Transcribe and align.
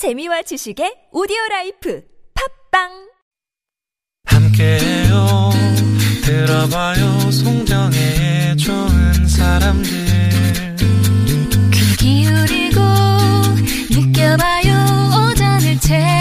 재미와 0.00 0.40
지식의 0.40 1.12
오디오 1.12 1.36
라이프 1.50 2.02
팝빵! 2.70 2.88
함께해요. 4.24 5.50
들어봐요. 6.24 7.30
송정의 7.30 8.56
좋은 8.56 9.28
사람들. 9.28 9.90
귀 12.00 12.24
기울이고 12.24 12.80
느껴봐요. 13.90 15.32
오전을 15.32 15.78
채 15.80 16.19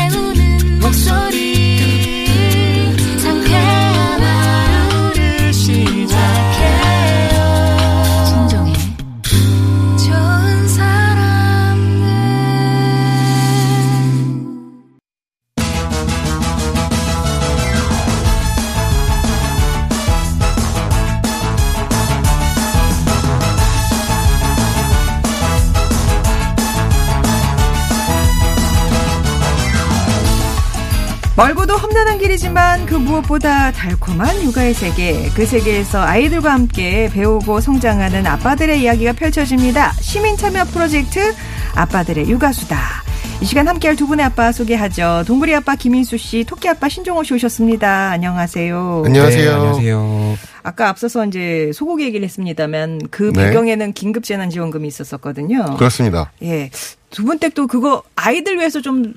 멀고도 31.40 31.78
험난한 31.78 32.18
길이지만 32.18 32.86
그 32.86 32.96
무엇보다 32.96 33.72
달콤한 33.72 34.44
육아의 34.44 34.74
세계. 34.74 35.30
그 35.34 35.46
세계에서 35.46 36.02
아이들과 36.02 36.52
함께 36.52 37.10
배우고 37.14 37.62
성장하는 37.62 38.28
아빠들의 38.28 38.82
이야기가 38.82 39.14
펼쳐집니다. 39.14 39.94
시민 40.02 40.36
참여 40.36 40.66
프로젝트 40.66 41.34
아빠들의 41.76 42.30
육아수다. 42.30 42.78
이 43.42 43.46
시간 43.46 43.70
함께할 43.70 43.96
두 43.96 44.06
분의 44.08 44.26
아빠 44.26 44.52
소개하죠. 44.52 45.24
동물이 45.26 45.56
아빠 45.56 45.76
김인수 45.76 46.18
씨, 46.18 46.44
토끼 46.44 46.68
아빠 46.68 46.90
신종호 46.90 47.24
씨 47.24 47.34
오셨습니다. 47.36 48.10
안녕하세요. 48.10 49.04
안녕하세요. 49.06 49.50
네, 49.50 49.56
안녕하세요. 49.56 50.38
아까 50.64 50.90
앞서서 50.90 51.26
이제 51.26 51.72
소고기 51.74 52.04
얘기를 52.04 52.26
했습니다만 52.26 53.00
그 53.12 53.32
네. 53.34 53.46
배경에는 53.46 53.94
긴급재난지원금이 53.94 54.86
있었었거든요. 54.90 55.78
그렇습니다. 55.78 56.34
예. 56.44 56.70
두 57.12 57.24
분 57.24 57.40
댁도 57.40 57.66
그거 57.68 58.04
아이들 58.16 58.58
위해서 58.58 58.82
좀 58.82 59.14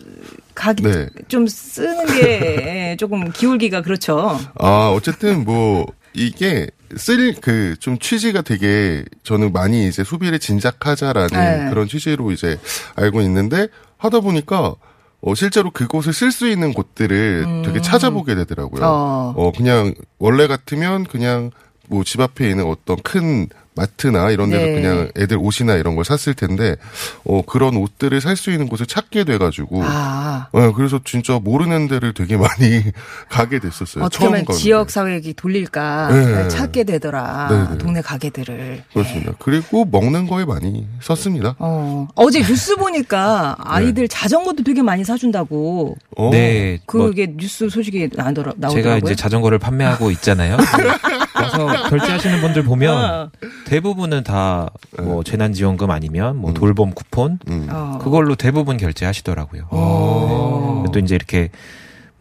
가기 0.55 0.83
네. 0.83 1.09
좀 1.29 1.47
쓰는 1.47 2.07
게 2.07 2.91
예, 2.93 2.97
조금 3.01 3.31
기울기가 3.31 3.83
그렇죠. 3.83 4.39
아, 4.59 4.93
어쨌든 4.95 5.45
뭐, 5.45 5.87
이게 6.15 6.69
쓸, 6.97 7.35
그, 7.41 7.75
좀 7.81 7.99
취지가 7.99 8.43
되게 8.43 9.05
저는 9.23 9.53
많이 9.53 9.89
이제 9.89 10.05
소비를 10.05 10.39
진작하자라는 10.39 11.29
네. 11.65 11.71
그런 11.71 11.89
취지로 11.89 12.31
이제 12.33 12.59
알고 12.97 13.23
있는데 13.23 13.69
하다 13.97 14.21
보니까 14.21 14.75
어, 15.23 15.35
실제로 15.35 15.71
그곳을 15.71 16.13
쓸 16.13 16.33
수 16.33 16.49
있는 16.49 16.73
곳들을 16.75 17.63
되게 17.65 17.81
찾아보게 17.81 18.35
되더라고요. 18.35 18.83
음. 18.83 18.87
어. 18.87 19.35
어, 19.37 19.53
그냥 19.57 19.95
원래 20.19 20.47
같으면 20.47 21.05
그냥 21.05 21.51
뭐 21.89 22.03
집 22.05 22.21
앞에 22.21 22.49
있는 22.51 22.67
어떤 22.67 22.97
큰 23.03 23.49
마트나 23.75 24.31
이런 24.31 24.51
데서 24.51 24.65
네. 24.67 24.75
그냥 24.75 25.11
애들 25.19 25.39
옷이나 25.39 25.77
이런 25.77 25.95
걸 25.97 26.05
샀을 26.05 26.35
텐데 26.35 26.77
어, 27.25 27.43
그런 27.43 27.77
옷들을 27.77 28.21
살 28.21 28.33
수 28.37 28.51
있는 28.51 28.67
곳을 28.69 28.87
찾게 28.87 29.25
돼 29.25 29.39
가지고 29.39 29.83
아. 29.85 30.49
네, 30.53 30.73
그래서 30.75 30.99
진짜 31.05 31.39
모르는 31.39 31.87
데를 31.87 32.13
되게 32.13 32.37
많이 32.37 32.83
가게 33.29 33.61
됐었어요. 33.61 34.05
어떻게 34.05 34.25
하면 34.25 34.45
가는데. 34.45 34.61
지역 34.61 34.91
사회기 34.91 35.35
돌릴까 35.35 36.09
네. 36.13 36.49
찾게 36.49 36.85
되더라. 36.85 37.49
네, 37.51 37.73
네. 37.73 37.79
동네 37.79 38.01
가게들을. 38.01 38.83
그렇습니다. 38.93 39.33
그리고 39.39 39.85
먹는 39.85 40.27
거에 40.27 40.45
많이 40.45 40.87
썼습니다. 41.01 41.55
어. 41.59 42.09
어제 42.15 42.41
뉴스 42.41 42.75
보니까 42.77 43.55
아이들 43.61 44.09
자전거도 44.09 44.65
되게 44.65 44.83
많이 44.83 45.05
사준다고. 45.05 45.97
어, 46.17 46.31
네, 46.33 46.81
뭐 46.93 47.07
그게 47.07 47.27
뉴스 47.37 47.69
소식이 47.69 48.11
나더라, 48.15 48.55
나오더라고요. 48.57 48.83
제가 48.83 48.99
이제 48.99 49.15
자전거를 49.15 49.59
판매하고 49.59 50.11
있잖아요. 50.13 50.57
와서 51.43 51.89
결제하시는 51.91 52.41
분들 52.41 52.63
보면 52.65 53.31
대부분은 53.67 54.25
다 54.25 54.71
뭐 54.99 55.23
재난지원금 55.25 55.91
아니면 55.91 56.37
뭐 56.37 56.53
돌봄 56.53 56.93
쿠폰 56.93 57.39
음. 57.49 57.67
어. 57.71 57.99
그걸로 58.03 58.35
대부분 58.35 58.77
결제하시더라고요. 58.77 59.69
어. 59.71 60.83
네. 60.85 60.93
또 60.93 60.99
이제 60.99 61.15
이렇게 61.15 61.51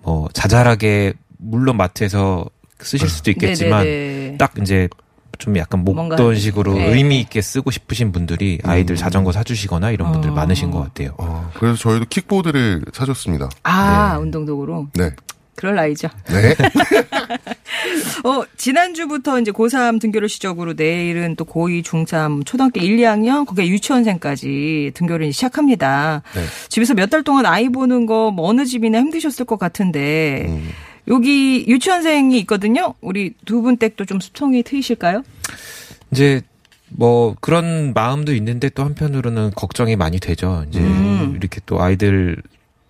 뭐 0.01 0.29
자잘하게 0.33 1.13
물론 1.37 1.77
마트에서 1.77 2.45
쓰실 2.79 3.09
수도 3.09 3.29
있겠지만 3.31 3.83
네네네. 3.83 4.37
딱 4.37 4.53
이제 4.61 4.87
좀 5.37 5.57
약간 5.57 5.83
뭔가, 5.83 6.03
목돈 6.15 6.35
식으로 6.35 6.73
네. 6.75 6.93
의미 6.93 7.19
있게 7.19 7.41
쓰고 7.41 7.71
싶으신 7.71 8.11
분들이 8.11 8.59
아이들 8.63 8.95
자전거 8.95 9.31
사주시거나 9.31 9.91
이런 9.91 10.11
분들 10.11 10.29
어. 10.29 10.33
많으신 10.33 10.71
것 10.71 10.79
같아요. 10.81 11.13
어, 11.17 11.49
그래서 11.55 11.75
저희도 11.77 12.05
킥보드를 12.09 12.85
사줬습니다. 12.93 13.49
아, 13.63 14.17
운동도구로. 14.19 14.87
네. 14.93 15.09
그럴 15.55 15.75
나이죠. 15.75 16.07
네. 16.27 16.55
어, 18.23 18.43
지난주부터 18.57 19.39
이제 19.39 19.51
고3 19.51 19.99
등교를 19.99 20.29
시작으로 20.29 20.73
내일은 20.73 21.35
또 21.35 21.45
고2, 21.45 21.83
중3, 21.83 22.45
초등학교 22.45 22.79
1, 22.79 22.97
2학년, 22.97 23.45
거기에 23.45 23.67
유치원생까지 23.67 24.91
등교를 24.93 25.31
시작합니다. 25.33 26.21
네. 26.33 26.41
집에서 26.69 26.93
몇 26.93 27.09
달 27.11 27.23
동안 27.23 27.45
아이 27.45 27.67
보는 27.69 28.05
거 28.05 28.31
뭐 28.31 28.47
어느 28.47 28.65
집이나 28.65 28.99
힘드셨을 28.99 29.45
것 29.45 29.59
같은데, 29.59 30.45
음. 30.47 30.69
여기 31.07 31.65
유치원생이 31.67 32.39
있거든요? 32.41 32.93
우리 33.01 33.33
두 33.45 33.61
분 33.61 33.77
댁도 33.77 34.05
좀 34.05 34.19
수통이 34.19 34.63
트이실까요? 34.63 35.23
이제 36.11 36.41
뭐 36.89 37.35
그런 37.41 37.93
마음도 37.93 38.33
있는데 38.35 38.69
또 38.69 38.83
한편으로는 38.83 39.51
걱정이 39.55 39.95
많이 39.95 40.19
되죠. 40.19 40.63
이제 40.69 40.79
음. 40.79 41.33
이렇게 41.37 41.59
또 41.65 41.81
아이들 41.81 42.37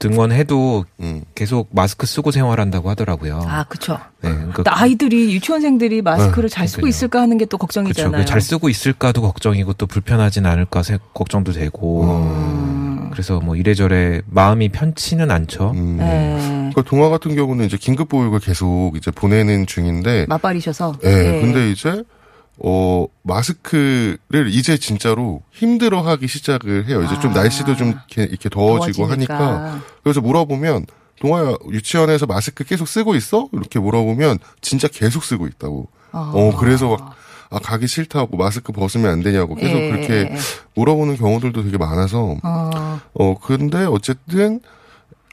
등원해도 0.10 0.86
음. 1.02 1.22
계속 1.36 1.70
마스크 1.72 2.06
쓰고 2.08 2.32
생활한다고 2.32 2.90
하더라고요. 2.90 3.44
아, 3.48 3.64
그쵸. 3.66 3.98
네, 4.22 4.30
그러니까 4.34 4.64
또 4.64 4.72
아이들이, 4.74 5.34
유치원생들이 5.36 6.02
마스크를 6.02 6.50
잘 6.50 6.68
쓰고 6.68 6.82
그러니까요. 6.82 6.90
있을까 6.90 7.22
하는 7.22 7.38
게또 7.38 7.58
그렇죠. 7.58 7.82
걱정이잖아요. 7.82 8.26
잘 8.26 8.42
쓰고 8.42 8.70
있을까도 8.70 9.22
걱정이고 9.22 9.74
또 9.74 9.86
불편하진 9.86 10.46
않을까 10.46 10.84
세- 10.84 10.98
걱정도 11.14 11.52
되고. 11.52 12.04
음. 12.04 13.10
그래서 13.12 13.40
뭐 13.40 13.56
이래저래 13.56 14.22
마음이 14.30 14.70
편치는 14.70 15.30
않죠. 15.32 15.72
음. 15.72 15.98
네. 15.98 16.36
그러니까 16.74 16.82
동화 16.84 17.10
같은 17.10 17.36
경우는 17.36 17.66
이제 17.66 17.78
긴급 17.78 18.10
보육을 18.10 18.40
계속 18.40 18.94
이제 18.96 19.12
보내는 19.12 19.66
중인데, 19.68 20.26
맞벌이셔서. 20.30 20.96
예, 21.04 21.10
네. 21.10 21.42
근데 21.42 21.72
이제 21.72 22.04
어 22.58 23.08
마스크를 23.24 24.50
이제 24.50 24.78
진짜로 24.78 25.42
힘들어 25.52 26.02
하기 26.02 26.28
시작을 26.28 26.88
해요. 26.88 27.04
이제 27.04 27.20
좀 27.20 27.32
아. 27.32 27.36
날씨도 27.36 27.76
좀 27.76 27.90
이렇게, 27.90 28.24
이렇게 28.24 28.50
더워지고 28.50 29.06
더워지니까. 29.06 29.36
하니까 29.36 29.82
그래서 30.04 30.22
물어보면 30.22 30.86
동아야 31.20 31.56
유치원에서 31.70 32.26
마스크 32.26 32.64
계속 32.64 32.88
쓰고 32.88 33.16
있어? 33.16 33.48
이렇게 33.54 33.80
물어보면 33.80 34.40
진짜 34.62 34.88
계속 34.88 35.24
쓰고 35.24 35.48
있다고. 35.48 35.88
아. 36.12 36.32
어 36.34 36.56
그래서 36.58 36.90
막 36.90 37.16
아, 37.52 37.60
가기 37.60 37.86
싫다고 37.88 38.38
마스크 38.38 38.72
벗으면 38.72 39.12
안 39.12 39.22
되냐고 39.22 39.56
계속 39.56 39.78
예. 39.78 39.90
그렇게 39.90 40.34
물어보는 40.76 41.18
경우들도 41.18 41.64
되게 41.64 41.78
많아서 41.78 42.38
어. 42.44 43.00
어 43.14 43.40
근데 43.40 43.86
어쨌든 43.86 44.62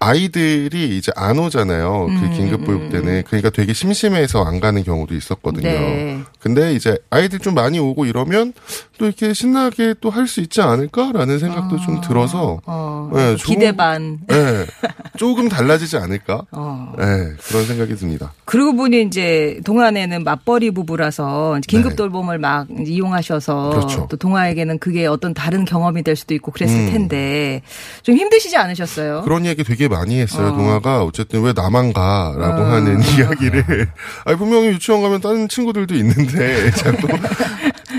아이들이 0.01 0.97
이제 0.97 1.13
안 1.17 1.39
오잖아요. 1.39 2.07
음, 2.07 2.21
그 2.21 2.37
긴급 2.37 2.65
보육 2.65 2.91
때는 2.91 3.25
그러니까 3.25 3.51
되게 3.51 3.73
심심해서 3.73 4.45
안 4.45 4.61
가는 4.61 4.83
경우도 4.83 5.15
있었거든요. 5.15 5.69
네. 5.69 6.23
근데 6.41 6.73
이제 6.75 6.97
아이들 7.11 7.39
좀 7.41 7.55
많이 7.55 7.79
오고 7.79 8.07
이러면 8.07 8.53
또 8.99 9.07
이렇게 9.07 9.33
신나게 9.33 9.95
또 10.01 10.11
할 10.11 10.27
수 10.29 10.41
있지 10.41 10.61
않을까라는 10.61 11.39
생각도 11.39 11.79
좀 11.79 12.01
들어서 12.01 12.61
어. 12.67 13.11
네, 13.15 13.35
기대 13.37 13.67
조금- 13.67 13.77
반. 13.77 14.19
네, 14.27 14.67
조금 15.17 15.49
달라지지 15.49 15.97
않을까? 15.97 16.43
어. 16.53 16.93
네, 16.99 17.05
그런 17.49 17.65
생각이 17.67 17.95
듭니다. 17.97 18.33
그러고 18.45 18.75
보니 18.77 19.03
이제 19.03 19.61
동안에는 19.65 20.23
맞벌이 20.25 20.71
부부라서 20.73 21.61
긴급 21.67 21.91
네. 21.91 21.97
돌봄을 21.97 22.39
막 22.39 22.67
이용하셔서 22.87 23.71
그렇죠. 23.71 24.07
또 24.11 24.17
동아에게는 24.17 24.79
그게 24.79 25.07
어떤 25.07 25.33
다른 25.35 25.65
경험이 25.65 26.03
될 26.03 26.15
수도 26.17 26.35
있고 26.35 26.51
그랬을 26.53 26.75
음. 26.77 26.91
텐데 26.93 27.63
좀 28.03 28.17
힘드시지 28.17 28.57
않으셨어요? 28.57 29.23
그런 29.23 29.47
얘기 29.47 29.65
되게 29.65 29.89
많이 29.89 30.19
했어요. 30.21 30.49
어. 30.49 30.57
동아가 30.57 31.03
어쨌든 31.05 31.43
왜 31.43 31.53
나만 31.55 31.93
가라고 31.93 32.63
어. 32.63 32.67
하는 32.67 33.01
이야기를. 33.19 33.89
아니 34.25 34.37
분명히 34.39 34.69
유치원 34.69 35.03
가면 35.03 35.21
다른 35.21 35.49
친구들도 35.49 35.95
있는데 35.95 36.38
자꾸 36.77 37.09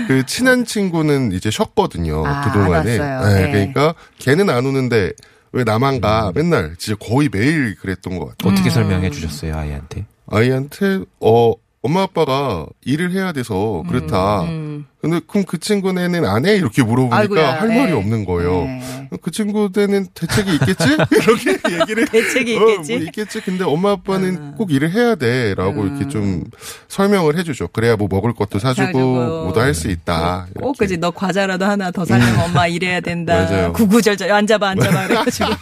그 0.08 0.26
친한 0.26 0.64
친구는 0.64 1.32
이제 1.32 1.50
쉬었거든요. 1.50 2.26
아, 2.26 2.42
그동안에. 2.42 2.98
네, 2.98 2.98
네. 2.98 3.50
그러니까 3.52 3.94
걔는 4.18 4.50
안 4.50 4.66
오는데 4.66 5.12
왜 5.52 5.64
나만 5.64 6.00
가? 6.00 6.32
맨날 6.34 6.74
진짜 6.78 6.96
거의 6.98 7.28
매일 7.30 7.74
그랬던 7.76 8.18
것 8.18 8.26
같아요. 8.28 8.52
어떻게 8.52 8.70
음. 8.70 8.70
설명해 8.70 9.10
주셨어요, 9.10 9.56
아이한테? 9.56 10.06
아이한테 10.26 11.00
어 11.20 11.52
엄마 11.82 12.02
아빠가 12.02 12.66
일을 12.84 13.12
해야 13.12 13.32
돼서 13.32 13.82
그렇다. 13.88 14.42
음. 14.42 14.86
근데 15.00 15.20
그럼 15.26 15.44
그 15.46 15.58
친구네는 15.58 16.26
안 16.26 16.44
해? 16.46 16.56
이렇게 16.56 16.82
물어보니까 16.82 17.16
아이고야, 17.16 17.60
할 17.60 17.68
말이 17.68 17.90
예. 17.90 17.92
없는 17.92 18.24
거예요. 18.26 18.64
네. 18.64 19.08
그 19.22 19.30
친구들은 19.30 20.08
대책이 20.14 20.52
있겠지? 20.54 20.84
이렇게 21.48 21.80
얘기를 21.80 22.04
대책이 22.12 22.56
어, 22.58 22.68
있겠지? 22.68 22.96
뭐 22.96 23.02
있겠지. 23.06 23.40
근데 23.40 23.64
엄마 23.64 23.92
아빠는 23.92 24.36
아. 24.38 24.54
꼭 24.58 24.70
일을 24.70 24.92
해야 24.92 25.14
돼라고 25.14 25.82
음. 25.82 25.96
이렇게 25.96 26.08
좀 26.08 26.44
설명을 26.88 27.38
해주죠. 27.38 27.68
그래야 27.68 27.96
뭐 27.96 28.08
먹을 28.10 28.34
것도 28.34 28.58
사주고. 28.58 28.98
뭐도 28.98 29.60
할 29.60 29.70
수 29.74 29.88
있다. 29.88 30.48
꼭. 30.60 30.76
그지 30.76 30.98
너 30.98 31.10
과자라도 31.12 31.64
하나 31.64 31.90
더 31.92 32.04
사려면 32.04 32.40
엄마 32.40 32.66
일해야 32.66 33.00
된다. 33.00 33.34
맞아요. 33.36 33.72
구구절절 33.72 34.30
앉아봐 34.30 34.68
앉아봐 34.70 35.06
그래가지고 35.06 35.52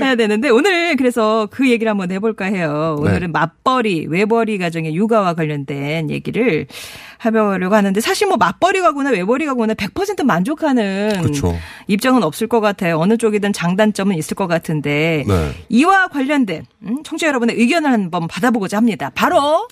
해야 0.00 0.14
되는데 0.14 0.48
오늘 0.50 0.96
그래서 0.96 1.48
그 1.50 1.68
얘기를 1.70 1.90
한번 1.90 2.10
해볼까 2.12 2.44
해요. 2.46 2.96
오늘은 3.00 3.20
네. 3.20 3.26
맞벌이 3.28 4.06
외벌이 4.08 4.58
가정의 4.58 4.94
육아와 4.94 5.34
관련된 5.34 6.10
얘기를 6.10 6.66
해보려고 7.24 7.74
하는데 7.74 8.00
사실 8.00 8.26
뭐 8.26 8.36
맞벌이 8.36 8.80
가거나 8.80 9.10
외벌이 9.10 9.46
가거나 9.46 9.74
100% 9.74 10.24
만족하는 10.24 11.20
그렇죠. 11.22 11.56
입장은 11.86 12.22
없을 12.22 12.46
것 12.46 12.60
같아요. 12.60 12.98
어느 12.98 13.16
쪽이든 13.16 13.52
장단점은 13.52 14.16
있을 14.16 14.34
것 14.34 14.46
같은데 14.46 15.24
네. 15.26 15.50
이와 15.68 16.08
관련된 16.08 16.64
음, 16.86 17.02
청취자 17.02 17.28
여러분의 17.28 17.56
의견을 17.56 17.90
한번 17.90 18.26
받아보고자 18.28 18.76
합니다. 18.76 19.10
바로 19.14 19.68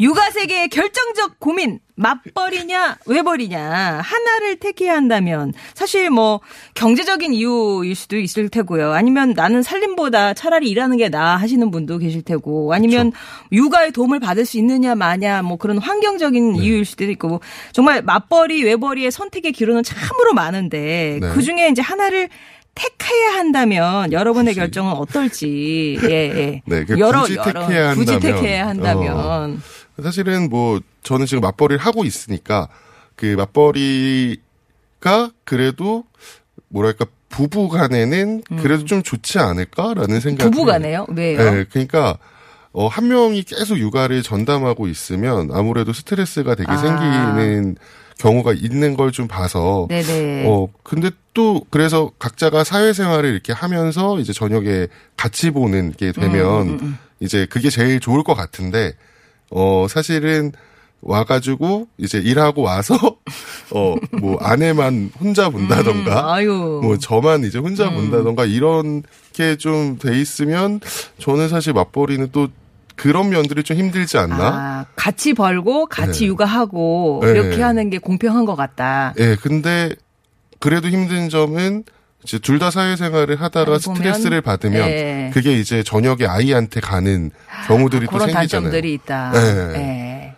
육아 0.00 0.30
세계의 0.30 0.68
결정적 0.68 1.38
고민. 1.38 1.80
맞벌이냐 1.94 2.98
외벌이냐. 3.06 4.00
하나를 4.02 4.56
택해야 4.56 4.94
한다면. 4.94 5.52
사실 5.74 6.10
뭐 6.10 6.40
경제적인 6.74 7.34
이유일 7.34 7.94
수도 7.94 8.18
있을 8.18 8.48
테고요. 8.48 8.92
아니면 8.92 9.34
나는 9.36 9.62
살림보다 9.62 10.34
차라리 10.34 10.70
일하는 10.70 10.96
게 10.96 11.08
나아 11.08 11.36
하시는 11.36 11.70
분도 11.70 11.98
계실 11.98 12.22
테고. 12.22 12.72
아니면 12.72 13.12
육아의 13.52 13.92
도움을 13.92 14.20
받을 14.20 14.46
수 14.46 14.56
있느냐 14.58 14.94
마냐. 14.94 15.42
뭐 15.42 15.58
그런 15.58 15.78
환경적인 15.78 16.56
이유일 16.56 16.84
수도 16.84 17.04
있고. 17.04 17.40
정말 17.72 18.02
맞벌이 18.02 18.64
외벌이의 18.64 19.10
선택의 19.10 19.52
기로는 19.52 19.82
참으로 19.82 20.32
많은데 20.34 21.18
네. 21.20 21.28
그 21.28 21.42
중에 21.42 21.68
이제 21.68 21.82
하나를 21.82 22.28
택해야 22.74 23.34
한다면 23.34 24.12
여러분의 24.12 24.54
결정은 24.54 24.92
어떨지 24.92 25.98
예, 26.04 26.08
예. 26.08 26.62
네, 26.66 26.84
그 26.84 26.96
굳이 26.96 27.36
택해야 27.36 27.94
굳이 27.94 28.12
한다면, 28.12 28.20
택해야 28.20 28.66
한다면 28.66 29.62
사실은 30.02 30.48
뭐 30.48 30.80
저는 31.02 31.26
지금 31.26 31.42
맞벌이를 31.42 31.78
하고 31.78 32.04
있으니까 32.04 32.68
그 33.14 33.34
맞벌이가 33.36 34.40
그래도 35.44 36.04
뭐랄까 36.68 37.04
부부 37.28 37.68
간에는 37.68 38.42
그래도 38.60 38.84
좀 38.84 39.02
좋지 39.02 39.38
않을까라는 39.38 40.20
생각이 40.20 40.48
음. 40.48 40.50
부부가네요. 40.50 41.06
왜요? 41.10 41.38
네, 41.38 41.64
그러니까 41.64 42.18
어, 42.72 42.86
한 42.88 43.08
명이 43.08 43.42
계속 43.42 43.78
육아를 43.78 44.22
전담하고 44.22 44.86
있으면 44.86 45.50
아무래도 45.52 45.92
스트레스가 45.92 46.54
되게 46.54 46.70
아. 46.70 46.76
생기는 46.76 47.76
경우가 48.22 48.52
있는 48.52 48.96
걸 48.96 49.10
좀 49.12 49.26
봐서 49.28 49.86
네네. 49.90 50.44
어, 50.48 50.68
근데 50.84 51.10
또, 51.34 51.62
그래서 51.70 52.10
각자가 52.18 52.62
사회생활을 52.64 53.30
이렇게 53.32 53.52
하면서 53.52 54.18
이제 54.20 54.32
저녁에 54.32 54.86
같이 55.16 55.50
보는 55.50 55.92
게 55.92 56.12
되면 56.12 56.68
음, 56.80 56.98
이제 57.20 57.46
그게 57.50 57.68
제일 57.68 58.00
좋을 58.00 58.22
것 58.22 58.34
같은데, 58.34 58.92
어, 59.50 59.86
사실은 59.88 60.52
와가지고 61.02 61.88
이제 61.98 62.18
일하고 62.18 62.62
와서, 62.62 62.94
어, 63.74 63.96
뭐 64.20 64.38
아내만 64.40 65.10
혼자 65.18 65.50
본다던가, 65.50 66.20
음, 66.20 66.28
아유. 66.28 66.80
뭐 66.82 66.96
저만 66.96 67.44
이제 67.44 67.58
혼자 67.58 67.88
음. 67.88 67.94
본다던가 67.96 68.44
이런 68.46 69.02
게좀 69.32 69.98
돼 69.98 70.18
있으면 70.20 70.80
저는 71.18 71.48
사실 71.48 71.72
맞벌이는 71.72 72.28
또 72.32 72.48
그런 72.96 73.30
면들이 73.30 73.62
좀 73.62 73.76
힘들지 73.76 74.18
않나? 74.18 74.36
아, 74.38 74.86
같이 74.96 75.34
벌고 75.34 75.86
같이 75.86 76.20
네. 76.20 76.26
육아하고 76.26 77.20
네. 77.24 77.30
이렇게 77.30 77.62
하는 77.62 77.90
게 77.90 77.98
공평한 77.98 78.44
것 78.44 78.54
같다. 78.56 79.14
예, 79.18 79.36
근데 79.36 79.90
그래도 80.60 80.88
힘든 80.88 81.28
점은 81.28 81.84
이제 82.24 82.38
둘 82.38 82.58
다 82.60 82.70
사회생활을 82.70 83.40
하다가 83.40 83.78
스트레스를 83.80 84.42
받으면 84.42 84.88
예. 84.88 85.30
그게 85.34 85.54
이제 85.54 85.82
저녁에 85.82 86.24
아이한테 86.26 86.80
가는 86.80 87.30
경우들이 87.66 88.06
또 88.06 88.12
그런 88.12 88.28
생기잖아요. 88.30 88.70
단점들이 88.70 88.94
있다. 88.94 89.32
네. 89.32 89.40
예. 89.74 90.34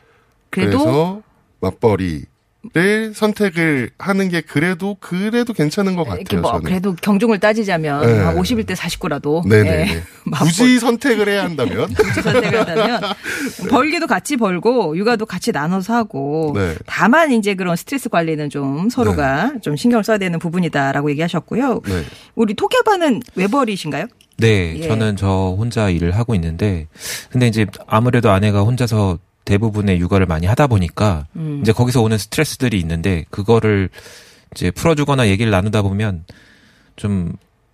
그래도 0.48 0.78
그래서 0.78 1.22
맞벌이 1.60 2.24
를 2.72 3.12
선택을 3.14 3.90
하는 3.98 4.28
게 4.30 4.40
그래도 4.40 4.96
그래도 4.98 5.52
괜찮은 5.52 5.96
것 5.96 6.06
이렇게 6.06 6.24
같아요. 6.24 6.40
뭐 6.40 6.52
저는. 6.52 6.64
그래도 6.64 6.94
경중을 6.94 7.38
따지자면 7.38 8.06
네. 8.06 8.18
한 8.20 8.36
51대 8.36 8.74
49라도 8.74 9.46
네네. 9.46 10.02
굳이 10.32 10.78
선택을 10.78 11.28
해야 11.28 11.44
한다면 11.44 11.92
굳이 11.92 12.22
선택한다면 12.22 13.00
벌기도 13.68 14.06
같이 14.06 14.36
벌고 14.36 14.96
육아도 14.96 15.26
같이 15.26 15.52
나눠서 15.52 15.94
하고 15.94 16.52
네. 16.54 16.74
다만 16.86 17.32
이제 17.32 17.54
그런 17.54 17.76
스트레스 17.76 18.08
관리는 18.08 18.48
좀 18.48 18.88
서로가 18.88 19.54
좀 19.60 19.76
신경을 19.76 20.02
써야 20.02 20.16
되는 20.16 20.38
부분이다라고 20.38 21.10
얘기하셨고요. 21.10 21.82
네. 21.84 22.02
우리 22.34 22.54
토끼아빠는 22.54 23.20
외벌이신가요? 23.34 24.06
네, 24.38 24.74
예. 24.78 24.88
저는 24.88 25.16
저 25.16 25.54
혼자 25.56 25.90
일을 25.90 26.12
하고 26.12 26.34
있는데, 26.34 26.88
근데 27.30 27.46
이제 27.46 27.66
아무래도 27.86 28.30
아내가 28.30 28.62
혼자서 28.62 29.18
대부분의 29.44 29.98
육아를 30.00 30.26
많이 30.26 30.46
하다 30.46 30.66
보니까, 30.66 31.26
음. 31.36 31.60
이제 31.62 31.72
거기서 31.72 32.02
오는 32.02 32.16
스트레스들이 32.18 32.78
있는데, 32.80 33.24
그거를 33.30 33.90
이제 34.54 34.70
풀어주거나 34.70 35.28
얘기를 35.28 35.50
나누다 35.50 35.82
보면, 35.82 36.24
좀, 36.96 37.32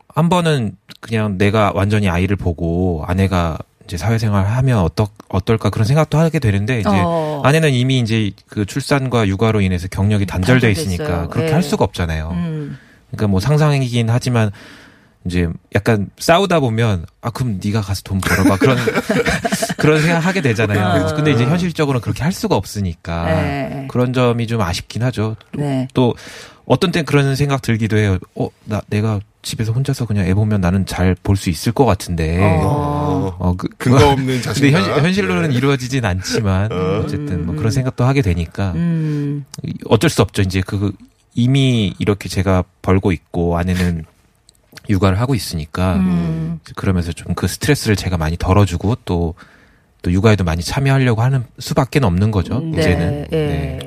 한 0.08 0.28
번은 0.28 0.76
그냥 1.00 1.38
내가 1.38 1.72
완전히 1.74 2.08
아이를 2.08 2.36
보고, 2.36 3.04
아내가 3.06 3.58
이제 3.84 3.96
사회생활 3.96 4.46
하면 4.46 4.78
어떨, 4.78 5.06
어떨까 5.28 5.70
그런 5.70 5.84
생각도 5.86 6.18
하게 6.18 6.38
되는데, 6.38 6.80
이제 6.80 6.88
어. 6.90 7.42
아내는 7.44 7.72
이미 7.72 7.98
이제 8.00 8.32
그 8.48 8.64
출산과 8.66 9.28
육아로 9.28 9.60
인해서 9.60 9.88
경력이 9.88 10.26
단절돼 10.26 10.74
단절됐어요. 10.74 10.94
있으니까 10.94 11.28
그렇게 11.28 11.50
예. 11.50 11.52
할 11.52 11.62
수가 11.62 11.84
없잖아요. 11.84 12.30
음. 12.32 12.78
그러니까 13.10 13.26
뭐 13.28 13.40
상상이긴 13.40 14.08
하지만 14.10 14.50
이제 15.26 15.48
약간 15.74 16.08
싸우다 16.18 16.60
보면 16.60 17.04
아 17.20 17.30
그럼 17.30 17.60
네가 17.62 17.82
가서 17.82 18.00
돈 18.04 18.20
벌어봐 18.20 18.56
그런 18.56 18.78
그런 19.76 20.00
생각 20.00 20.20
하게 20.20 20.40
되잖아요. 20.40 21.04
어. 21.06 21.14
근데 21.14 21.32
이제 21.32 21.44
현실적으로는 21.44 22.00
그렇게 22.00 22.22
할 22.22 22.32
수가 22.32 22.56
없으니까 22.56 23.24
네. 23.26 23.86
그런 23.90 24.12
점이 24.12 24.46
좀 24.46 24.60
아쉽긴 24.62 25.02
하죠. 25.02 25.36
또, 25.52 25.60
네. 25.60 25.88
또 25.94 26.14
어떤 26.64 26.90
땐 26.92 27.04
그런 27.04 27.34
생각 27.36 27.62
들기도 27.62 27.96
해요. 27.98 28.18
어 28.34 28.48
나 28.64 28.80
내가 28.88 29.20
집에서 29.42 29.72
혼자서 29.72 30.04
그냥 30.06 30.26
애 30.26 30.34
보면 30.34 30.60
나는 30.60 30.84
잘 30.86 31.14
볼 31.22 31.36
수 31.36 31.48
있을 31.50 31.72
것 31.72 31.84
같은데. 31.86 32.38
어. 32.62 33.36
어, 33.38 33.54
그, 33.56 33.68
근거 33.78 34.10
없는 34.10 34.26
근데 34.26 34.40
자신감. 34.42 34.82
현실, 34.82 35.04
현실로는 35.04 35.50
네. 35.50 35.56
이루어지진 35.56 36.04
않지만 36.04 36.70
어. 36.72 37.02
어쨌든 37.04 37.46
뭐 37.46 37.54
그런 37.56 37.70
생각도 37.72 38.04
하게 38.04 38.22
되니까 38.22 38.72
음. 38.74 39.44
어쩔 39.88 40.08
수 40.10 40.20
없죠. 40.22 40.42
이제 40.42 40.62
그 40.66 40.92
이미 41.34 41.94
이렇게 41.98 42.28
제가 42.28 42.64
벌고 42.82 43.12
있고 43.12 43.56
아내는 43.58 44.04
육아를 44.88 45.20
하고 45.20 45.34
있으니까 45.34 45.96
음. 45.96 46.60
그러면서 46.76 47.12
좀 47.12 47.34
그 47.34 47.46
스트레스를 47.46 47.96
제가 47.96 48.16
많이 48.16 48.36
덜어주고 48.36 48.96
또 49.04 49.34
또 50.02 50.12
육아에도 50.12 50.44
많이 50.44 50.62
참여하려고 50.62 51.22
하는 51.22 51.44
수밖에 51.58 52.00
없는 52.02 52.30
거죠. 52.30 52.60
네. 52.60 52.80
이제는. 52.80 53.26
예. 53.32 53.36
네. 53.36 53.78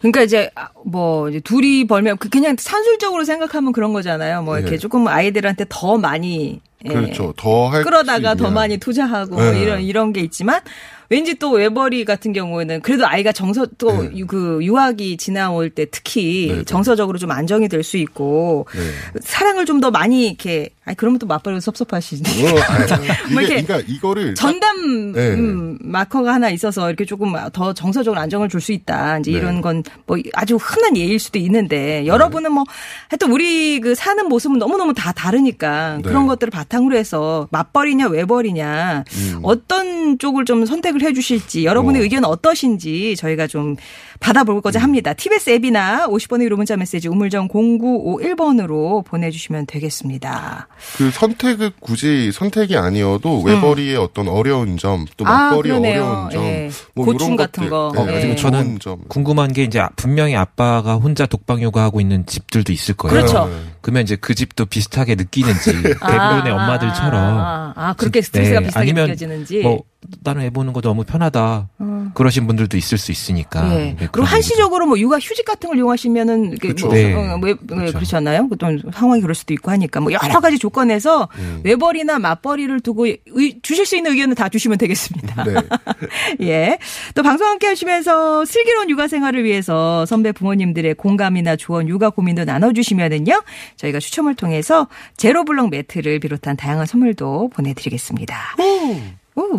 그러니까 0.00 0.22
이제 0.22 0.50
아, 0.54 0.68
뭐 0.84 1.28
이제 1.28 1.40
둘이 1.40 1.86
벌면 1.86 2.18
그 2.18 2.28
그냥 2.28 2.56
산술적으로 2.58 3.24
생각하면 3.24 3.72
그런 3.72 3.92
거잖아요. 3.92 4.42
뭐 4.42 4.58
이렇게 4.58 4.72
네. 4.72 4.78
조금 4.78 5.08
아이들한테 5.08 5.66
더 5.68 5.98
많이 5.98 6.60
예, 6.84 6.88
그렇죠. 6.88 7.32
더할 7.36 7.82
끌어다가 7.82 8.32
수 8.32 8.36
더. 8.36 8.50
많이 8.50 8.76
투자하고 8.78 9.34
뭐 9.34 9.50
네. 9.50 9.60
이런 9.60 9.82
이런 9.82 10.12
게 10.12 10.20
있지만 10.20 10.60
왠지 11.10 11.34
또 11.34 11.52
외벌이 11.52 12.04
같은 12.04 12.32
경우에는 12.32 12.82
그래도 12.82 13.06
아이가 13.06 13.32
정서 13.32 13.66
또 13.78 14.02
네. 14.02 14.22
그 14.26 14.58
유학이 14.62 15.16
지나올 15.16 15.70
때 15.70 15.86
특히 15.90 16.48
네, 16.50 16.56
네. 16.58 16.64
정서적으로 16.64 17.18
좀 17.18 17.30
안정이 17.30 17.68
될 17.68 17.82
수 17.82 17.96
있고 17.96 18.66
네. 18.74 19.18
사랑을 19.20 19.64
좀 19.64 19.78
더 19.80 19.92
많이 19.92 20.26
이렇게 20.26 20.70
아니 20.84 20.96
그러면 20.96 21.18
또 21.20 21.26
맞벌이가 21.26 21.60
섭섭하시지. 21.60 22.46
어, 22.46 22.50
뭐 23.32 23.42
이렇게 23.42 23.62
그러니까 23.62 23.92
이거를 23.92 24.34
전담 24.34 25.12
네. 25.12 25.34
음, 25.34 25.78
마커가 25.80 26.34
하나 26.34 26.50
있어서 26.50 26.88
이렇게 26.88 27.04
조금 27.04 27.32
더 27.52 27.72
정서적으로 27.72 28.20
안정을 28.20 28.48
줄 28.48 28.60
수 28.60 28.72
있다. 28.72 29.18
이제 29.18 29.30
네. 29.30 29.38
이런 29.38 29.60
건 29.60 29.82
뭐 30.06 30.18
아주 30.34 30.56
흔한 30.56 30.96
예일 30.96 31.18
수도 31.20 31.38
있는데 31.38 32.06
여러분은 32.06 32.50
뭐 32.52 32.64
하여튼 33.08 33.30
우리 33.30 33.78
그 33.80 33.94
사는 33.94 34.26
모습은 34.28 34.58
너무너무 34.58 34.92
다 34.94 35.12
다르니까 35.12 35.96
네. 35.98 36.02
그런 36.02 36.26
것들을 36.26 36.50
바탕으로 36.50 36.96
해서 36.96 37.46
맞벌이냐 37.52 38.08
외벌이냐 38.08 39.04
음. 39.12 39.38
어떤 39.42 40.18
쪽을 40.18 40.44
좀 40.44 40.66
선택을 40.66 40.97
해 41.02 41.12
주실지 41.12 41.64
여러분의 41.64 42.00
어. 42.00 42.04
의견은 42.04 42.28
어떠신지 42.28 43.16
저희가 43.16 43.46
좀 43.46 43.76
받아보고자 44.20 44.80
합니다. 44.80 45.12
TBS 45.14 45.50
앱이나 45.50 46.06
50번의 46.08 46.44
유료 46.44 46.56
문자 46.56 46.76
메시지 46.76 47.08
우물정 47.08 47.48
0951번으로 47.48 49.04
보내주시면 49.04 49.66
되겠습니다. 49.66 50.68
그 50.96 51.10
선택을 51.10 51.72
굳이 51.80 52.30
선택이 52.32 52.76
아니어도 52.76 53.42
외벌이의 53.42 53.96
어떤 53.96 54.28
어려운 54.28 54.76
점, 54.76 55.06
또 55.16 55.24
음. 55.24 55.28
아. 55.28 55.54
어려운 55.54 55.82
점, 56.30 56.42
예. 56.44 56.70
뭐 56.94 57.06
고충 57.06 57.28
이런 57.28 57.36
같은 57.36 57.68
것들, 57.68 57.70
거. 57.70 57.92
네, 57.94 58.12
어, 58.12 58.16
아니면 58.16 58.36
저는. 58.36 58.78
궁금한 59.08 59.52
게 59.52 59.64
이제 59.64 59.82
분명히 59.96 60.36
아빠가 60.36 60.94
혼자 60.96 61.26
독방 61.26 61.62
육아하고 61.62 62.00
있는 62.00 62.26
집들도 62.26 62.72
있을 62.72 62.94
거예요. 62.94 63.16
그렇죠. 63.16 63.46
네. 63.46 63.54
그러면 63.80 64.02
이제 64.02 64.16
그 64.16 64.34
집도 64.34 64.66
비슷하게 64.66 65.14
느끼는지 65.14 65.72
대부분의 65.82 66.52
아, 66.52 66.54
엄마들처럼 66.54 67.14
아, 67.14 67.72
아, 67.76 67.88
아, 67.88 67.94
그렇게 67.94 68.20
스트레스가 68.20 68.60
네, 68.60 68.66
비슷하게 68.66 68.82
아니면 68.82 69.06
느껴지는지. 69.06 69.60
뭐 69.60 69.84
나는 70.22 70.42
애 70.42 70.50
보는 70.50 70.72
거 70.72 70.80
너무 70.80 71.04
편하다. 71.04 71.68
어. 71.78 72.10
그러신 72.14 72.46
분들도 72.46 72.76
있을 72.76 72.98
수 72.98 73.10
있으니까. 73.12 73.74
예. 73.74 73.96
네, 74.08 74.12
그리고 74.12 74.26
한시적으로 74.26 74.86
뭐 74.86 74.98
육아 74.98 75.18
휴직 75.18 75.44
같은 75.44 75.68
걸 75.68 75.78
이용하시면은 75.78 76.58
그쵸. 76.58 76.86
뭐, 76.86 76.94
네. 76.94 77.12
어, 77.14 77.38
왜, 77.42 77.54
왜 77.70 77.84
그쵸. 77.86 77.92
그렇잖아요. 77.98 78.48
또 78.58 78.66
상황이 78.92 79.20
그럴 79.20 79.34
수도 79.34 79.52
있고 79.54 79.70
하니까 79.70 80.00
뭐 80.00 80.12
여러 80.12 80.40
가지 80.40 80.58
조건에서 80.58 81.28
음. 81.38 81.60
외벌이나 81.64 82.18
맞벌이를 82.18 82.80
두고 82.80 83.06
의- 83.06 83.20
주실 83.62 83.86
수 83.86 83.96
있는 83.96 84.12
의견은 84.12 84.34
다 84.34 84.48
주시면 84.48 84.78
되겠습니다. 84.78 85.44
네. 85.44 85.54
예. 86.42 86.78
또 87.14 87.22
방송 87.22 87.46
함께 87.46 87.66
하시면서 87.66 88.44
슬기로운 88.44 88.90
육아 88.90 89.08
생활을 89.08 89.44
위해서 89.44 90.06
선배 90.06 90.32
부모님들의 90.32 90.94
공감이나 90.94 91.56
조언, 91.56 91.88
육아 91.88 92.10
고민도 92.10 92.44
나눠주시면은요. 92.44 93.42
저희가 93.76 93.98
추첨을 93.98 94.34
통해서 94.34 94.88
제로블럭 95.16 95.70
매트를 95.70 96.20
비롯한 96.20 96.56
다양한 96.56 96.86
선물도 96.86 97.50
보내드리겠습니다. 97.54 98.56
오, 98.58 98.96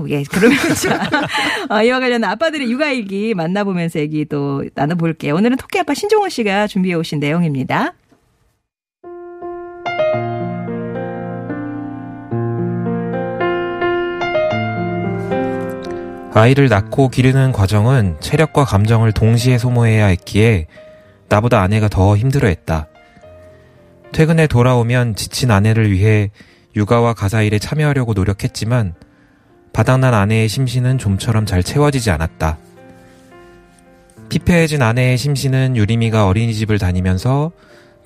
예. 0.09 0.23
그러면 0.23 0.57
자, 0.75 1.09
어, 1.69 1.83
이와 1.83 1.99
관련 1.99 2.23
아빠들의 2.23 2.69
육아일기 2.71 3.33
만나보면서 3.33 3.99
얘기 3.99 4.25
또 4.25 4.63
나눠볼게요. 4.73 5.35
오늘은 5.35 5.57
토끼 5.57 5.79
아빠 5.79 5.93
신종호 5.93 6.29
씨가 6.29 6.67
준비해 6.67 6.95
오신 6.95 7.19
내용입니다. 7.19 7.93
아이를 16.39 16.69
낳고 16.69 17.09
기르는 17.09 17.51
과정은 17.51 18.15
체력과 18.21 18.63
감정을 18.63 19.11
동시에 19.11 19.57
소모해야 19.57 20.05
했기에 20.05 20.67
나보다 21.27 21.61
아내가 21.61 21.89
더 21.89 22.15
힘들어했다. 22.15 22.87
퇴근에 24.13 24.47
돌아오면 24.47 25.15
지친 25.15 25.51
아내를 25.51 25.91
위해 25.91 26.31
육아와 26.77 27.13
가사 27.13 27.41
일에 27.41 27.59
참여하려고 27.59 28.13
노력했지만 28.13 28.95
바닥난 29.73 30.13
아내의 30.13 30.49
심신은 30.49 30.97
좀처럼 30.97 31.45
잘 31.45 31.63
채워지지 31.63 32.11
않았다. 32.11 32.57
피폐해진 34.29 34.81
아내의 34.81 35.17
심신은 35.17 35.75
유리미가 35.75 36.27
어린이집을 36.27 36.77
다니면서 36.77 37.51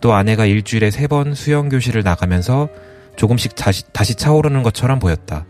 또 0.02 0.14
아내가 0.14 0.46
일주일에 0.46 0.92
세 0.92 1.08
번 1.08 1.34
수영 1.34 1.70
교실을 1.70 2.04
나가면서 2.04 2.70
조금씩 3.16 3.56
다시, 3.56 3.84
다시 3.94 4.16
차오르는 4.16 4.64
것처럼 4.64 5.00
보였다. 5.00 5.46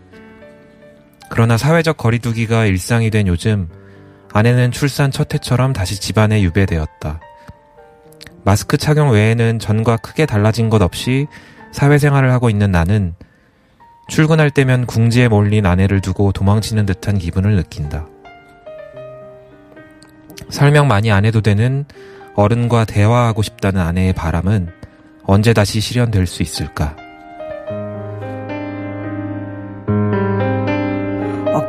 그러나 1.30 1.56
사회적 1.56 1.96
거리두기가 1.96 2.66
일상이 2.66 3.10
된 3.10 3.26
요즘 3.26 3.68
아내는 4.32 4.72
출산 4.72 5.10
첫 5.10 5.32
해처럼 5.32 5.72
다시 5.72 6.00
집안에 6.00 6.42
유배되었다. 6.42 7.20
마스크 8.44 8.76
착용 8.76 9.10
외에는 9.10 9.58
전과 9.58 9.96
크게 9.98 10.26
달라진 10.26 10.68
것 10.70 10.82
없이 10.82 11.26
사회생활을 11.72 12.30
하고 12.30 12.50
있는 12.50 12.70
나는 12.70 13.14
출근할 14.08 14.50
때면 14.50 14.86
궁지에 14.86 15.28
몰린 15.28 15.66
아내를 15.66 16.00
두고 16.00 16.32
도망치는 16.32 16.86
듯한 16.86 17.18
기분을 17.18 17.56
느낀다. 17.56 18.06
설명 20.50 20.88
많이 20.88 21.10
안 21.10 21.24
해도 21.24 21.40
되는 21.40 21.84
어른과 22.34 22.84
대화하고 22.84 23.42
싶다는 23.42 23.80
아내의 23.80 24.12
바람은 24.12 24.68
언제 25.24 25.52
다시 25.52 25.80
실현될 25.80 26.26
수 26.26 26.42
있을까? 26.42 26.96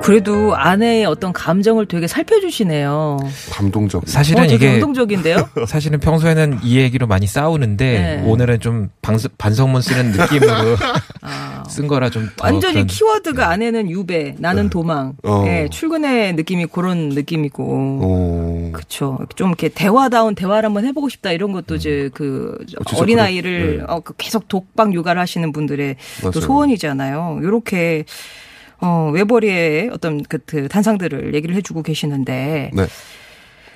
그래도 0.06 0.56
아내의 0.56 1.06
어떤 1.06 1.34
감정을 1.34 1.88
되게 1.88 2.06
살펴주시네요. 2.08 3.18
감동적. 3.52 4.04
사실은 4.08 4.44
어, 4.44 4.46
이게 4.46 4.72
감동적인데요? 4.74 5.50
사실은 5.68 6.00
평소에는 6.00 6.60
이 6.64 6.78
얘기로 6.78 7.08
많이 7.08 7.26
싸우는데 7.26 7.86
네. 7.86 8.24
오늘은 8.24 8.60
좀 8.60 8.90
방스, 9.02 9.28
반성문 9.38 9.82
쓰는 9.82 10.12
느낌으로 10.12 10.78
아. 11.22 11.64
쓴 11.68 11.88
거라 11.88 12.12
좀더 12.12 12.32
완전히 12.44 12.74
그런- 12.76 12.88
키워드가 12.88 13.50
아내는 13.50 13.90
유배, 13.90 14.36
나는 14.38 14.70
도망. 14.70 15.14
어. 15.24 15.44
예, 15.48 15.68
출근의 15.72 16.34
느낌이 16.36 16.68
그런 16.68 17.10
느낌이고. 17.10 17.64
어. 18.04 18.70
그쵸. 18.74 19.18
좀 19.36 19.48
이렇게 19.50 19.70
대화다운 19.70 20.36
대화를 20.36 20.68
한번 20.68 20.86
해보고 20.86 21.10
싶다 21.10 21.32
이런 21.32 21.52
것도 21.52 21.76
이제 21.76 22.12
그 22.14 22.56
어, 22.78 22.98
어린 23.02 23.20
아이를 23.20 23.78
네. 23.80 23.84
어, 23.88 24.02
그 24.02 24.14
계속 24.18 24.48
독박 24.48 24.94
육아를 24.94 25.20
하시는 25.20 25.52
분들의 25.52 25.96
또 26.22 26.28
맞아요. 26.30 26.42
소원이잖아요. 26.46 27.40
요렇게 27.42 28.06
어, 28.82 29.10
외벌이의 29.14 29.90
어떤 29.94 30.24
그, 30.24 30.38
그 30.46 30.68
단상들을 30.68 31.34
얘기를 31.34 31.56
해주고 31.56 31.84
계시는데 31.84 32.72
네. 32.74 32.86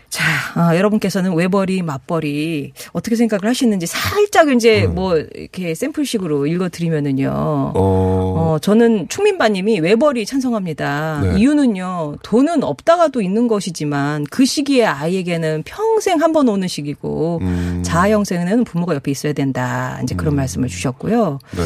자, 0.10 0.24
아, 0.56 0.76
여러분께서는 0.76 1.36
외벌이, 1.36 1.84
맞벌이 1.84 2.74
어떻게 2.94 3.16
생각을 3.16 3.48
하시는지 3.48 3.86
살짝 3.86 4.50
이제 4.50 4.86
음. 4.86 4.96
뭐 4.96 5.18
이렇게 5.18 5.76
샘플식으로 5.76 6.48
읽어드리면은요. 6.48 7.30
어. 7.32 7.72
어, 7.76 8.58
저는 8.60 9.08
충민바님이 9.08 9.82
외벌이 9.82 10.26
찬성합니다. 10.26 11.22
네. 11.26 11.40
이유는요, 11.40 12.16
돈은 12.24 12.64
없다가도 12.64 13.22
있는 13.22 13.48
것이지만 13.48 14.26
그 14.32 14.46
시기에 14.46 14.86
아이에게는 14.86 15.62
평생 15.66 16.20
한 16.22 16.30
번 16.34 16.50
오는 16.50 16.68
시기고 16.68 17.38
음. 17.42 17.82
자아형생에는 17.84 18.64
부모가 18.64 18.96
옆에 18.96 19.12
있어야 19.12 19.34
된다. 19.34 20.00
이제 20.02 20.16
그런 20.16 20.36
말씀을 20.36 20.70
주셨고요. 20.70 21.38
네. 21.56 21.62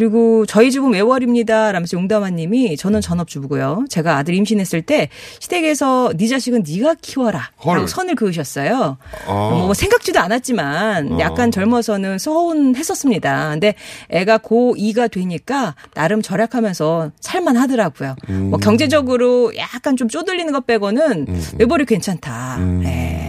그리고 0.00 0.46
저희 0.46 0.70
집은 0.70 0.94
외월입니다. 0.94 1.72
라면서 1.72 1.94
용담아님이 1.98 2.78
저는 2.78 3.02
전업주부고요. 3.02 3.84
제가 3.90 4.16
아들 4.16 4.32
임신했을 4.32 4.80
때 4.80 5.10
시댁에서 5.40 6.14
네 6.16 6.26
자식은 6.26 6.64
네가 6.66 6.94
키워라. 7.02 7.50
헐. 7.62 7.74
라고 7.76 7.86
선을 7.86 8.14
그으셨어요. 8.14 8.96
아. 9.26 9.32
뭐 9.50 9.74
생각지도 9.74 10.18
않았지만 10.18 11.12
어. 11.12 11.18
약간 11.20 11.50
젊어서는 11.50 12.16
서운했었습니다. 12.16 13.50
근데 13.50 13.74
애가 14.08 14.38
고2가 14.38 15.10
되니까 15.10 15.74
나름 15.92 16.22
절약하면서 16.22 17.10
살만 17.20 17.58
하더라고요. 17.58 18.16
음. 18.30 18.48
뭐 18.48 18.58
경제적으로 18.58 19.54
약간 19.58 19.98
좀 19.98 20.08
쪼들리는 20.08 20.50
것 20.50 20.66
빼고는 20.66 21.26
음. 21.28 21.44
외벌이 21.58 21.84
괜찮다. 21.84 22.56
음. 22.56 22.80
네. 22.82 23.19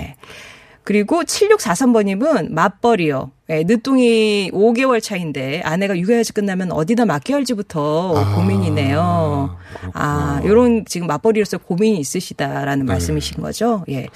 그리고 0.83 1.23
7643번님은 1.23 2.51
맞벌이요. 2.51 3.31
예, 3.49 3.63
늦둥이 3.63 4.51
5개월 4.53 5.01
차인데 5.01 5.61
아내가 5.63 5.97
육아휴직 5.97 6.35
끝나면 6.35 6.71
어디다 6.71 7.05
맡겨할지부터 7.05 8.17
아, 8.17 8.35
고민이네요. 8.35 9.57
그렇구나. 9.69 9.91
아, 9.93 10.41
요런 10.45 10.85
지금 10.85 11.07
맞벌이로서 11.07 11.59
고민이 11.59 11.99
있으시다라는 11.99 12.85
네. 12.85 12.93
말씀이신 12.93 13.41
거죠. 13.41 13.83
예. 13.89 14.07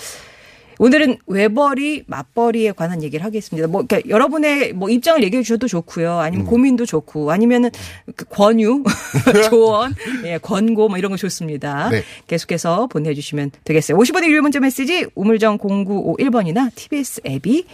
오늘은 0.79 1.17
외벌이, 1.27 2.03
맞벌이에 2.08 2.74
관한 2.74 3.03
얘기를 3.03 3.24
하겠습니다. 3.25 3.67
뭐, 3.67 3.84
그러니까 3.86 4.10
여러분의 4.10 4.74
뭐 4.74 4.89
입장을 4.89 5.22
얘기해 5.24 5.44
주셔도 5.44 5.67
좋고요. 5.67 6.20
아니면 6.20 6.46
고민도 6.46 6.86
좋고, 6.86 7.32
아니면은 7.32 7.70
그 8.15 8.25
권유, 8.25 8.84
조언, 9.50 9.94
예, 10.25 10.38
권고 10.38 10.89
뭐 10.89 10.98
이런 10.98 11.12
거 11.12 11.17
좋습니다. 11.17 11.89
네. 11.89 12.03
계속해서 12.27 12.88
보내주시면 12.88 13.51
되겠어요. 13.63 13.98
50원의 13.98 14.27
유료 14.27 14.41
문자 14.41 14.60
메시지 14.60 15.05
우물정 15.15 15.58
0951번이나 15.60 16.74
TBS 16.75 17.22
앱이 17.25 17.65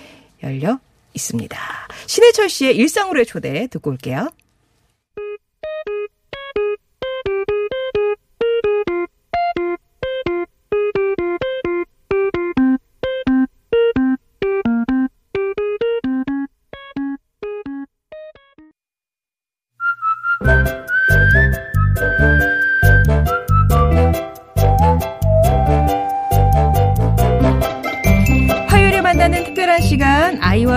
열려 0.43 0.79
있습니다. 1.13 1.58
신해철 2.08 2.50
씨의 2.50 2.75
일상으로의 2.77 3.25
초대 3.25 3.67
듣고 3.67 3.91
올게요. 3.91 4.29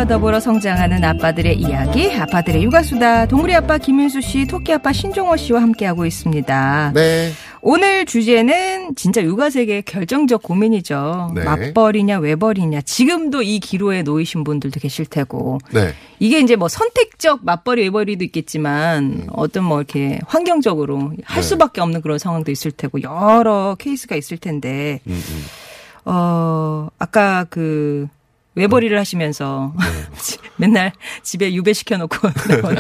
아이와 0.05 0.07
더불어 0.07 0.41
성장하는 0.41 1.03
아빠들의 1.03 1.57
이야기 1.59 2.13
아빠들의 2.15 2.63
육아수다 2.65 3.27
동물이 3.27 3.55
아빠 3.55 3.79
김윤수 3.79 4.21
씨 4.21 4.47
토끼 4.47 4.73
아빠 4.73 4.93
신종호 4.93 5.37
씨와 5.37 5.63
함께하고 5.63 6.07
있습니다. 6.07 6.93
네. 6.95 7.33
오늘 7.61 8.05
주제는 8.05 8.95
진짜 8.95 9.23
육아 9.23 9.51
세계의 9.51 9.83
결정적 9.83 10.43
고민이죠. 10.43 11.33
네. 11.35 11.45
맞벌이냐 11.45 12.19
외벌이냐 12.19 12.83
지금도 12.83 13.43
이 13.43 13.59
기로에 13.59 14.03
놓이신 14.03 14.45
분들도 14.45 14.79
계실 14.81 15.07
테고 15.07 15.59
네. 15.73 15.95
이게 16.19 16.41
이제 16.41 16.57
뭐 16.57 16.69
선택적 16.69 17.45
맞벌이 17.45 17.83
외벌이도 17.83 18.25
있겠지만 18.25 19.27
어떤 19.33 19.65
뭐 19.65 19.79
이렇게 19.79 20.21
환경적으로 20.27 21.13
할 21.25 21.37
네. 21.37 21.43
수밖에 21.43 21.81
없는 21.81 22.03
그런 22.03 22.19
상황도 22.19 22.53
있을 22.53 22.71
테고 22.71 23.03
여러 23.03 23.77
케이스가 23.79 24.17
있을 24.17 24.37
텐데 24.39 25.01
음, 25.07 25.13
음. 25.13 25.45
어, 26.05 26.89
아까 26.99 27.47
그, 27.49 28.09
외벌이를 28.55 28.99
하시면서 28.99 29.75
네. 29.79 29.85
맨날 30.57 30.93
집에 31.23 31.53
유배시켜놓고 31.55 32.17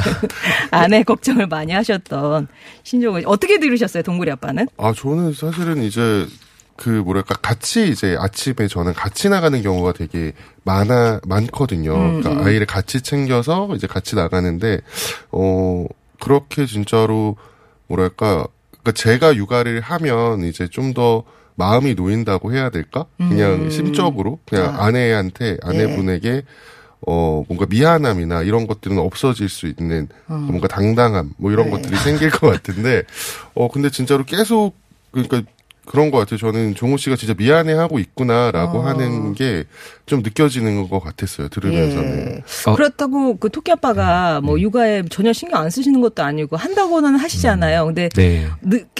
아내 0.70 1.02
걱정을 1.02 1.46
많이 1.46 1.72
하셨던 1.72 2.48
신종호 2.82 3.20
씨. 3.20 3.26
어떻게 3.26 3.58
들으셨어요, 3.58 4.02
동굴이 4.02 4.30
아빠는? 4.30 4.68
아, 4.76 4.92
저는 4.96 5.32
사실은 5.32 5.82
이제 5.82 6.26
그 6.76 6.88
뭐랄까 6.88 7.34
같이 7.34 7.88
이제 7.88 8.16
아침에 8.18 8.66
저는 8.68 8.94
같이 8.94 9.28
나가는 9.28 9.60
경우가 9.62 9.92
되게 9.92 10.32
많아 10.64 11.20
많거든요. 11.26 11.94
음, 11.94 12.20
그러니까 12.20 12.42
음. 12.42 12.46
아이를 12.46 12.66
같이 12.66 13.00
챙겨서 13.00 13.68
이제 13.76 13.86
같이 13.86 14.16
나가는데 14.16 14.80
어 15.30 15.86
그렇게 16.18 16.66
진짜로 16.66 17.36
뭐랄까 17.86 18.46
그러니까 18.70 18.92
제가 18.92 19.36
육아를 19.36 19.80
하면 19.80 20.42
이제 20.44 20.66
좀더 20.68 21.24
마음이 21.56 21.94
놓인다고 21.94 22.52
해야 22.52 22.70
될까? 22.70 23.06
그냥 23.16 23.52
음. 23.64 23.70
심적으로 23.70 24.40
그냥 24.46 24.74
아. 24.74 24.84
아내한테 24.86 25.58
아내분에게 25.62 26.42
어 27.06 27.44
뭔가 27.48 27.66
미안함이나 27.68 28.42
이런 28.42 28.66
것들은 28.66 28.98
없어질 28.98 29.48
수 29.48 29.66
있는 29.66 30.08
어. 30.26 30.34
뭔가 30.34 30.68
당당함 30.68 31.34
뭐 31.36 31.52
이런 31.52 31.66
네. 31.66 31.72
것들이 31.72 31.96
생길 31.96 32.30
것 32.30 32.50
같은데 32.50 33.02
어 33.54 33.68
근데 33.68 33.90
진짜로 33.90 34.24
계속 34.24 34.74
그러니까 35.10 35.42
그런 35.86 36.10
것 36.10 36.16
같아요. 36.16 36.38
저는 36.38 36.74
종호 36.74 36.96
씨가 36.96 37.14
진짜 37.14 37.34
미안해하고 37.36 37.98
있구나라고 37.98 38.78
어. 38.78 38.86
하는 38.86 39.34
게 39.34 39.64
좀 40.06 40.22
느껴지는 40.22 40.88
것 40.88 41.00
같았어요. 41.00 41.48
들으면서는. 41.48 42.36
예. 42.36 42.70
어. 42.70 42.74
그렇다고 42.74 43.36
그 43.38 43.48
토끼 43.50 43.72
아빠가 43.72 44.40
뭐 44.42 44.60
육아에 44.60 45.04
전혀 45.10 45.32
신경 45.32 45.62
안 45.62 45.70
쓰시는 45.70 46.00
것도 46.00 46.22
아니고 46.22 46.56
한다고는 46.56 47.16
하시잖아요. 47.16 47.86
근데 47.86 48.08
네. 48.10 48.46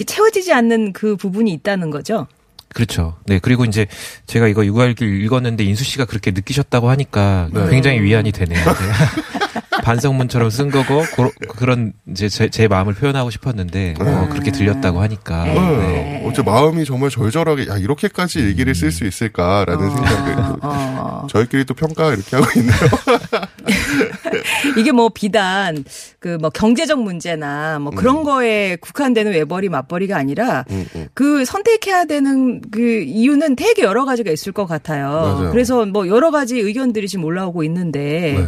채워지지 0.05 0.51
않는 0.53 0.93
그 0.93 1.15
부분이 1.15 1.51
있다는 1.53 1.91
거죠. 1.91 2.27
그렇죠. 2.75 3.15
네. 3.25 3.39
그리고 3.39 3.63
이제 3.63 3.87
제가 4.27 4.49
이거 4.49 4.65
육아일기를 4.65 5.21
읽었는데 5.23 5.63
인수 5.63 5.85
씨가 5.85 6.03
그렇게 6.03 6.31
느끼셨다고 6.31 6.89
하니까 6.89 7.47
네. 7.53 7.69
굉장히 7.69 8.01
위안이 8.01 8.33
되네요. 8.33 8.65
네. 8.65 8.73
반성문처럼 9.81 10.49
쓴 10.49 10.71
거고 10.71 11.03
그, 11.15 11.29
그런 11.55 11.93
이제 12.09 12.27
제, 12.27 12.49
제 12.49 12.67
마음을 12.67 12.93
표현하고 12.95 13.29
싶었는데 13.29 13.93
어, 13.99 14.27
그렇게 14.29 14.51
들렸다고 14.51 14.99
하니까 14.99 15.45
네. 15.45 15.53
네. 15.53 16.23
어째 16.27 16.41
마음이 16.41 16.83
정말 16.83 17.09
절절하게 17.09 17.67
야 17.67 17.77
이렇게까지 17.77 18.39
일기를 18.39 18.75
쓸 18.75 18.91
수 18.91 19.05
있을까라는 19.05 19.89
생각을 19.91 20.35
또 20.35 20.59
어. 20.63 21.27
저희끼리 21.29 21.63
또 21.65 21.75
평가 21.75 22.13
이렇게 22.13 22.35
하고 22.35 22.47
있네요. 22.59 22.75
이게 24.77 24.91
뭐 24.91 25.09
비단 25.09 25.83
그 26.19 26.37
뭐 26.39 26.49
경제적 26.49 27.01
문제나 27.01 27.79
뭐 27.79 27.91
그런 27.91 28.23
거에 28.23 28.75
국한되는 28.77 29.31
외벌이 29.31 29.69
맞벌이가 29.69 30.17
아니라 30.17 30.65
음, 30.69 30.85
음. 30.95 31.07
그 31.13 31.45
선택해야 31.45 32.05
되는 32.05 32.61
그 32.71 33.01
이유는 33.03 33.55
되게 33.55 33.83
여러 33.83 34.05
가지가 34.05 34.31
있을 34.31 34.51
것 34.51 34.65
같아요. 34.65 35.09
맞아요. 35.09 35.51
그래서 35.51 35.85
뭐 35.85 36.07
여러 36.07 36.31
가지 36.31 36.59
의견들이 36.59 37.07
지금 37.07 37.25
올라오고 37.25 37.63
있는데 37.63 38.35
네. 38.39 38.47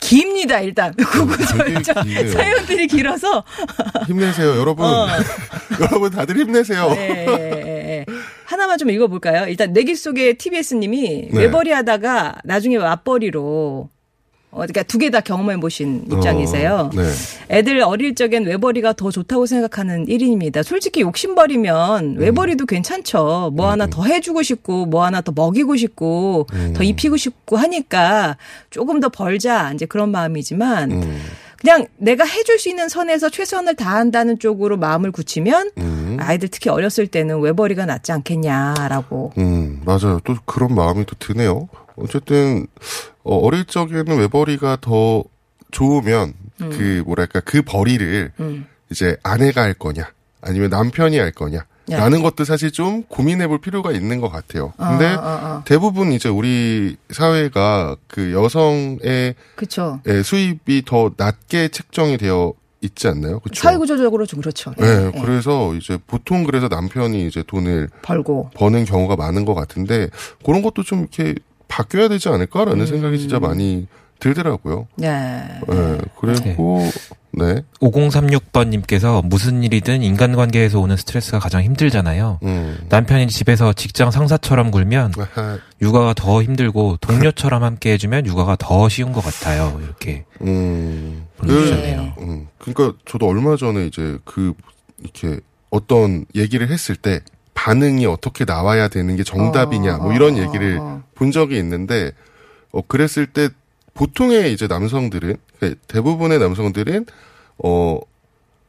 깁니다 0.00 0.60
일단 0.60 0.94
되게 0.96 1.82
저- 1.82 2.02
기네요. 2.02 2.28
사연들이 2.30 2.86
길어서 2.86 3.44
힘내세요, 4.08 4.56
여러분. 4.58 4.86
어. 4.86 5.06
여러분 5.80 6.10
다들 6.10 6.36
힘내세요. 6.38 6.88
예, 6.96 7.26
예, 7.28 7.34
예. 8.00 8.06
하나만 8.46 8.78
좀 8.78 8.90
읽어볼까요? 8.90 9.46
일단 9.48 9.72
내 9.72 9.82
길 9.84 9.96
속에 9.96 10.34
TBS님이 10.34 11.28
네. 11.32 11.38
외벌이 11.38 11.70
하다가 11.72 12.36
나중에 12.44 12.78
맞벌이로 12.78 13.88
어, 14.52 14.56
그러니까 14.58 14.82
두 14.82 14.98
개 14.98 15.10
다 15.10 15.20
경험해 15.20 15.58
보신 15.60 16.04
입장이세요. 16.10 16.90
어, 16.92 16.96
네. 16.96 17.02
애들 17.50 17.80
어릴 17.82 18.14
적엔 18.16 18.44
외벌이가 18.46 18.92
더 18.94 19.10
좋다고 19.10 19.46
생각하는 19.46 20.06
1인입니다. 20.06 20.62
솔직히 20.64 21.02
욕심버리면 21.02 22.16
외벌이도 22.16 22.66
괜찮죠. 22.66 23.52
뭐 23.54 23.70
하나 23.70 23.86
더 23.86 24.04
해주고 24.04 24.42
싶고, 24.42 24.86
뭐 24.86 25.04
하나 25.04 25.20
더 25.20 25.32
먹이고 25.34 25.76
싶고, 25.76 26.46
더 26.74 26.82
입히고 26.82 27.16
싶고 27.16 27.56
하니까 27.56 28.36
조금 28.70 28.98
더 29.00 29.08
벌자. 29.08 29.72
이제 29.72 29.86
그런 29.86 30.10
마음이지만, 30.10 30.90
음, 30.92 31.20
그냥 31.58 31.86
내가 31.98 32.24
해줄 32.24 32.58
수 32.58 32.68
있는 32.70 32.88
선에서 32.88 33.28
최선을 33.28 33.76
다한다는 33.76 34.38
쪽으로 34.38 34.76
마음을 34.78 35.12
굳히면, 35.12 35.70
음, 35.78 36.16
아이들 36.20 36.48
특히 36.48 36.70
어렸을 36.70 37.06
때는 37.06 37.38
외벌이가 37.40 37.86
낫지 37.86 38.12
않겠냐라고. 38.12 39.32
음, 39.38 39.80
맞아요. 39.84 40.20
또 40.24 40.34
그런 40.44 40.74
마음이 40.74 41.04
또 41.06 41.14
드네요. 41.18 41.68
어쨌든 41.96 42.66
어, 43.30 43.36
어릴 43.36 43.64
적에는 43.64 44.18
외벌이가 44.18 44.78
더 44.80 45.22
좋으면 45.70 46.34
그 46.58 47.04
뭐랄까 47.06 47.38
그 47.38 47.62
벌이를 47.62 48.32
음. 48.40 48.66
이제 48.90 49.16
아내가 49.22 49.62
할 49.62 49.72
거냐 49.72 50.10
아니면 50.42 50.70
남편이 50.70 51.16
할 51.16 51.30
거냐. 51.30 51.64
야. 51.92 51.96
라는 51.96 52.22
것도 52.22 52.44
사실 52.44 52.72
좀 52.72 53.04
고민해 53.04 53.46
볼 53.46 53.60
필요가 53.60 53.92
있는 53.92 54.20
것 54.20 54.30
같아요. 54.30 54.72
근데 54.76 55.06
어, 55.14 55.20
어, 55.20 55.40
어. 55.42 55.62
대부분 55.64 56.12
이제 56.12 56.28
우리 56.28 56.96
사회가 57.10 57.96
그 58.06 58.32
여성의 58.32 59.34
그쵸. 59.54 60.00
예, 60.08 60.22
수입이 60.22 60.82
더 60.84 61.12
낮게 61.16 61.68
책정이 61.68 62.18
되어 62.18 62.52
있지 62.80 63.08
않나요? 63.08 63.40
그렇죠. 63.40 63.62
사회구조적으로 63.62 64.26
좀 64.26 64.40
그렇죠. 64.40 64.72
예, 64.80 64.84
네, 64.84 65.12
예. 65.14 65.20
그래서 65.20 65.74
이제 65.74 65.98
보통 66.06 66.44
그래서 66.44 66.68
남편이 66.68 67.26
이제 67.26 67.42
돈을 67.46 67.88
벌고. 68.02 68.50
버는 68.54 68.84
경우가 68.84 69.16
많은 69.16 69.44
것 69.44 69.54
같은데 69.54 70.08
그런 70.44 70.62
것도 70.62 70.82
좀 70.82 71.00
이렇게 71.00 71.34
바뀌어야 71.70 72.08
되지 72.08 72.28
않을까라는 72.28 72.84
생각이 72.84 73.18
진짜 73.18 73.38
많이 73.38 73.86
들더라고요. 74.18 74.86
네. 74.96 75.08
네, 75.68 75.98
그리고 76.20 76.82
네, 77.32 77.62
5036번님께서 77.80 79.24
무슨 79.24 79.62
일이든 79.62 80.02
인간관계에서 80.02 80.78
오는 80.78 80.96
스트레스가 80.96 81.38
가장 81.38 81.62
힘들잖아요. 81.62 82.40
음, 82.42 82.78
남편이 82.90 83.28
집에서 83.28 83.72
직장 83.72 84.10
상사처럼 84.10 84.70
굴면 84.70 85.12
육아가 85.80 86.12
더 86.12 86.42
힘들고 86.42 86.98
동료처럼 87.00 87.62
함께 87.62 87.92
해주면 87.92 88.26
육아가 88.26 88.56
더 88.56 88.88
쉬운 88.90 89.12
것 89.12 89.24
같아요. 89.24 89.80
이렇게 89.82 90.24
음, 90.42 91.26
그, 91.38 91.46
보내주셨네요. 91.46 92.14
음, 92.18 92.48
그러니까 92.58 92.98
저도 93.06 93.26
얼마 93.26 93.56
전에 93.56 93.86
이제 93.86 94.18
그 94.24 94.52
이렇게 94.98 95.40
어떤 95.70 96.26
얘기를 96.34 96.68
했을 96.68 96.96
때 96.96 97.20
반응이 97.64 98.06
어떻게 98.06 98.46
나와야 98.46 98.88
되는 98.88 99.16
게 99.16 99.22
정답이냐 99.22 99.98
뭐 99.98 100.14
이런 100.14 100.34
어, 100.34 100.38
얘기를 100.38 100.78
어. 100.80 101.02
본 101.14 101.30
적이 101.30 101.58
있는데 101.58 102.12
어 102.72 102.80
그랬을 102.86 103.26
때 103.26 103.50
보통의 103.92 104.52
이제 104.54 104.66
남성들은 104.66 105.36
그러니까 105.58 105.80
대부분의 105.88 106.38
남성들은 106.38 107.04
어 107.62 107.98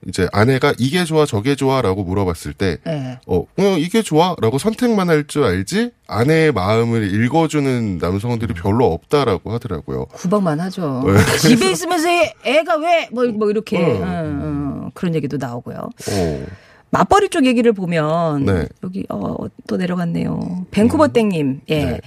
이제 0.08 0.28
아내가 0.34 0.74
이게 0.78 1.06
좋아 1.06 1.26
저게 1.26 1.56
좋아라고 1.56 2.04
물어봤을 2.04 2.54
때 2.54 2.80
예. 2.88 3.20
어, 3.28 3.46
그냥 3.56 3.80
이게 3.80 4.02
좋아라고 4.02 4.58
선택만 4.58 5.10
할 5.10 5.26
줄 5.28 5.44
알지 5.46 5.92
아내의 6.08 6.52
마음을 6.52 7.14
읽어주는 7.24 8.00
남성들이 8.00 8.56
별로 8.56 8.88
없다라고 8.92 9.54
하더라고요. 9.54 10.06
구박만 10.08 10.60
하죠. 10.60 11.04
네. 11.06 11.14
집에 11.40 11.72
있으면서 11.72 12.10
애- 12.10 12.34
애가 12.44 12.76
왜 12.78 13.08
뭐 13.12 13.26
뭐 13.32 13.50
이렇게 13.52 13.78
어. 13.78 14.02
어, 14.02 14.02
어, 14.04 14.90
그런 14.96 15.14
얘기도 15.16 15.38
나오고요. 15.38 15.78
어, 15.78 16.46
맞벌이 16.92 17.30
쪽 17.30 17.46
얘기를 17.46 17.72
보면 17.74 18.46
네. 18.46 18.68
여기 18.84 19.06
어, 19.10 19.36
또 19.68 19.78
내려갔네요. 19.78 20.66
밴쿠버 20.72 21.10
땡님, 21.10 21.62
예. 21.70 21.86
네. 21.86 22.02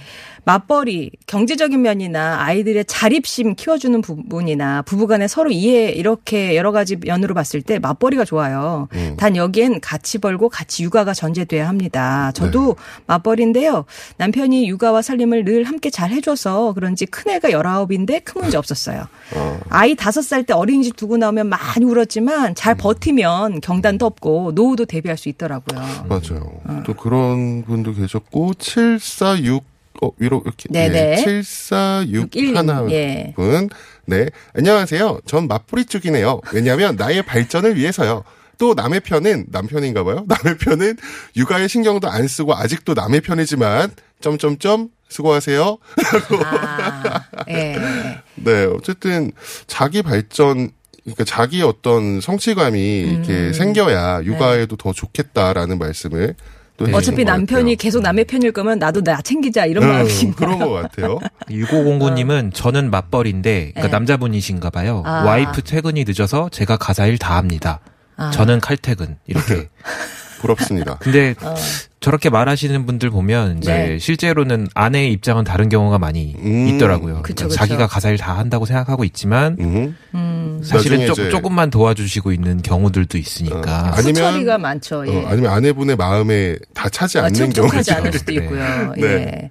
맞벌이 0.45 1.11
경제적인 1.27 1.81
면이나 1.81 2.41
아이들의 2.41 2.85
자립심 2.85 3.55
키워주는 3.55 3.99
부분이나 4.01 4.83
부부간에 4.83 5.27
서로 5.27 5.51
이해 5.51 5.89
이렇게 5.89 6.55
여러 6.55 6.71
가지 6.71 6.95
면으로 6.95 7.33
봤을 7.33 7.61
때 7.61 7.79
맞벌이가 7.79 8.25
좋아요. 8.25 8.87
음. 8.93 9.15
단 9.17 9.35
여기엔 9.35 9.81
같이 9.81 10.19
벌고 10.19 10.49
같이 10.49 10.83
육아가 10.83 11.13
전제돼야 11.13 11.67
합니다. 11.67 12.31
저도 12.33 12.75
네. 12.77 13.01
맞벌인데요. 13.07 13.85
남편이 14.17 14.69
육아와 14.69 15.01
살림을 15.01 15.45
늘 15.45 15.63
함께 15.63 15.89
잘 15.89 16.11
해줘서 16.11 16.73
그런지 16.73 17.05
큰 17.07 17.31
애가 17.31 17.49
19인데 17.49 18.23
큰 18.23 18.41
문제 18.41 18.57
없었어요. 18.57 19.07
어, 19.35 19.59
아이 19.69 19.95
다섯 19.95 20.21
살 20.21 20.45
때 20.45 20.53
어린이집 20.53 20.95
두고 20.95 21.17
나오면 21.17 21.49
많이 21.49 21.85
울었지만 21.85 22.53
잘 22.53 22.75
버티면 22.75 23.61
경단도 23.61 24.05
없고 24.05 24.51
노후도 24.53 24.85
대비할 24.85 25.17
수 25.17 25.27
있더라고요. 25.29 25.79
맞아요. 26.07 26.51
어. 26.65 26.83
또 26.85 26.93
그런 26.93 27.63
분도 27.63 27.93
계셨고 27.95 28.53
746 28.55 29.74
어, 30.01 30.11
위로 30.17 30.41
이렇게 30.45 30.67
네네. 30.69 31.11
예, 31.11 31.15
746 31.17 32.55
하나 32.55 32.85
예. 32.91 33.33
분. 33.35 33.69
네. 34.05 34.27
안녕하세요. 34.53 35.21
전 35.25 35.47
맞불이 35.47 35.85
쪽이네요. 35.85 36.41
왜냐하면 36.53 36.95
나의 36.95 37.23
발전을 37.23 37.75
위해서요. 37.75 38.23
또 38.57 38.73
남의 38.73 39.01
편은 39.01 39.47
남편인가 39.49 40.03
봐요. 40.03 40.25
남의 40.29 40.57
편은 40.57 40.97
육아에 41.35 41.67
신경도 41.67 42.09
안 42.09 42.27
쓰고 42.27 42.55
아직도 42.55 42.93
남의 42.93 43.21
편이지만 43.21 43.91
점점점 44.21 44.89
수고하세요. 45.09 45.77
아, 46.45 47.25
예. 47.49 47.77
네, 48.35 48.65
어쨌든 48.65 49.31
자기 49.67 50.01
발전 50.01 50.71
그러니까 51.03 51.23
자기 51.23 51.61
어떤 51.61 52.19
성취감이 52.19 53.01
이렇게 53.01 53.31
음. 53.31 53.53
생겨야 53.53 54.19
네. 54.21 54.25
육아에도 54.25 54.75
더 54.75 54.91
좋겠다라는 54.91 55.77
말씀을 55.77 56.35
또 56.77 56.85
해주신 56.85 56.95
어차피 56.95 57.23
것 57.23 57.31
남편이 57.31 57.75
같아요. 57.75 57.75
계속 57.77 58.01
남의 58.01 58.25
편일 58.25 58.51
거면 58.51 58.79
나도 58.79 59.01
나 59.01 59.21
챙기자 59.21 59.65
이런 59.65 59.83
음, 59.85 59.89
마음이신 59.89 60.31
거. 60.31 60.37
그런 60.37 60.59
것 60.59 60.69
같아요. 60.71 61.19
6509님은 61.49 62.53
저는 62.53 62.89
맞벌인데 62.91 63.71
그러니까 63.73 63.81
네. 63.83 63.87
남자분이신가 63.89 64.69
봐요. 64.71 65.01
아. 65.05 65.23
와이프 65.23 65.61
퇴근이 65.63 66.03
늦어서 66.05 66.49
제가 66.49 66.77
가사 66.77 67.05
일 67.05 67.17
다 67.17 67.37
합니다. 67.37 67.79
아. 68.17 68.31
저는 68.31 68.59
칼퇴근 68.59 69.17
이렇게. 69.27 69.69
부럽습니다. 70.39 70.97
근데 71.01 71.35
어. 71.41 71.55
저렇게 71.99 72.29
말하시는 72.29 72.85
분들 72.85 73.09
보면 73.09 73.57
이제 73.59 73.73
네. 73.73 73.99
실제로는 73.99 74.67
아내의 74.75 75.11
입장은 75.13 75.43
다른 75.43 75.69
경우가 75.69 75.97
많이 75.97 76.35
음. 76.37 76.67
있더라고요. 76.67 77.21
그쵸, 77.23 77.33
그러니까 77.35 77.47
그쵸. 77.47 77.55
자기가 77.55 77.87
가사 77.87 78.09
일다 78.09 78.37
한다고 78.37 78.65
생각하고 78.65 79.03
있지만 79.05 79.57
음. 79.59 79.97
음. 80.13 80.61
사실은 80.63 81.07
조, 81.07 81.29
조금만 81.29 81.69
도와주시고 81.71 82.31
있는 82.31 82.61
경우들도 82.61 83.17
어, 83.17 83.19
있으니까. 83.19 83.87
아니- 83.95 83.97
아니면- 83.97 84.15
후처리가 84.15 84.57
많죠. 84.59 85.07
예. 85.07 85.15
어, 85.15 85.27
아니면 85.29 85.51
아내분의 85.51 85.95
마음에 85.95 86.55
다 86.73 86.89
차지 86.89 87.17
아, 87.17 87.25
않는. 87.25 87.33
않을 87.91 88.13
수도 88.13 88.31
있고요. 88.33 88.93
네. 88.97 89.03
예. 89.03 89.49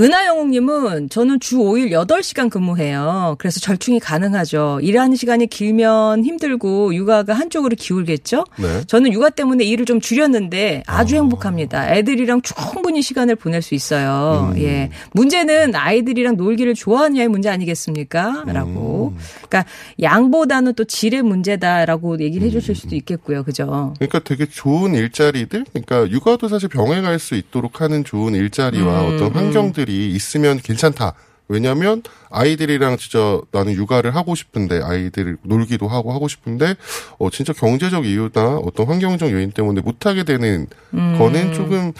은하영웅님은 0.00 1.08
저는 1.08 1.40
주 1.40 1.58
5일 1.58 1.90
8시간 1.90 2.50
근무해요. 2.50 3.34
그래서 3.38 3.58
절충이 3.58 3.98
가능하죠. 3.98 4.78
일하는 4.80 5.16
시간이 5.16 5.48
길면 5.48 6.24
힘들고 6.24 6.94
육아가 6.94 7.34
한쪽으로 7.34 7.74
기울겠죠? 7.76 8.44
네. 8.58 8.84
저는 8.86 9.12
육아 9.12 9.30
때문에 9.30 9.64
일을 9.64 9.86
좀 9.86 10.00
줄였는데 10.00 10.84
아주 10.86 11.16
행복합니다. 11.16 11.92
애들이랑 11.96 12.42
충분히 12.42 13.02
시간을 13.02 13.34
보낼 13.34 13.60
수 13.60 13.74
있어요. 13.74 14.52
음. 14.54 14.62
예. 14.62 14.90
문제는 15.14 15.74
아이들이랑 15.74 16.36
놀기를 16.36 16.74
좋아하느냐의 16.74 17.26
문제 17.26 17.48
아니겠습니까? 17.48 18.44
라고. 18.46 19.14
음. 19.16 19.18
그러니까 19.48 19.64
양보다는 20.00 20.74
또 20.74 20.84
질의 20.84 21.22
문제다라고 21.22 22.20
얘기를 22.20 22.46
해 22.46 22.50
주실 22.50 22.76
수도 22.76 22.94
있겠고요. 22.94 23.42
그죠? 23.42 23.94
그러니까 23.98 24.20
되게 24.20 24.46
좋은 24.46 24.94
일자리들, 24.94 25.64
그러니까 25.72 26.08
육아도 26.08 26.46
사실 26.46 26.68
병행할 26.68 27.18
수 27.18 27.34
있도록 27.34 27.80
하는 27.80 28.04
좋은 28.04 28.34
일자리와 28.36 29.08
음, 29.08 29.14
어떤 29.14 29.32
환경들 29.32 29.87
이 29.88 30.10
있으면 30.14 30.58
괜찮다. 30.58 31.14
왜냐하면 31.48 32.02
아이들이랑 32.30 32.98
진짜 32.98 33.40
나는 33.52 33.72
육아를 33.72 34.14
하고 34.14 34.34
싶은데 34.34 34.80
아이들 34.82 35.38
놀기도 35.42 35.88
하고 35.88 36.12
하고 36.12 36.28
싶은데 36.28 36.74
어 37.18 37.30
진짜 37.30 37.54
경제적 37.54 38.04
이유나 38.04 38.58
어떤 38.64 38.86
환경적 38.86 39.32
요인 39.32 39.50
때문에 39.50 39.80
못 39.80 40.04
하게 40.04 40.24
되는 40.24 40.66
음. 40.92 41.18
거는 41.18 41.54
조금 41.54 41.92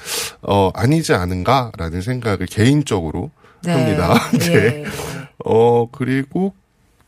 어 0.43 0.71
아니지 0.75 1.15
않은가라는 1.15 2.03
생각을 2.03 2.47
개인적으로 2.47 3.31
합니다. 3.65 4.15
네. 4.39 4.55
예. 4.55 4.85
어 5.45 5.89
그리고 5.91 6.55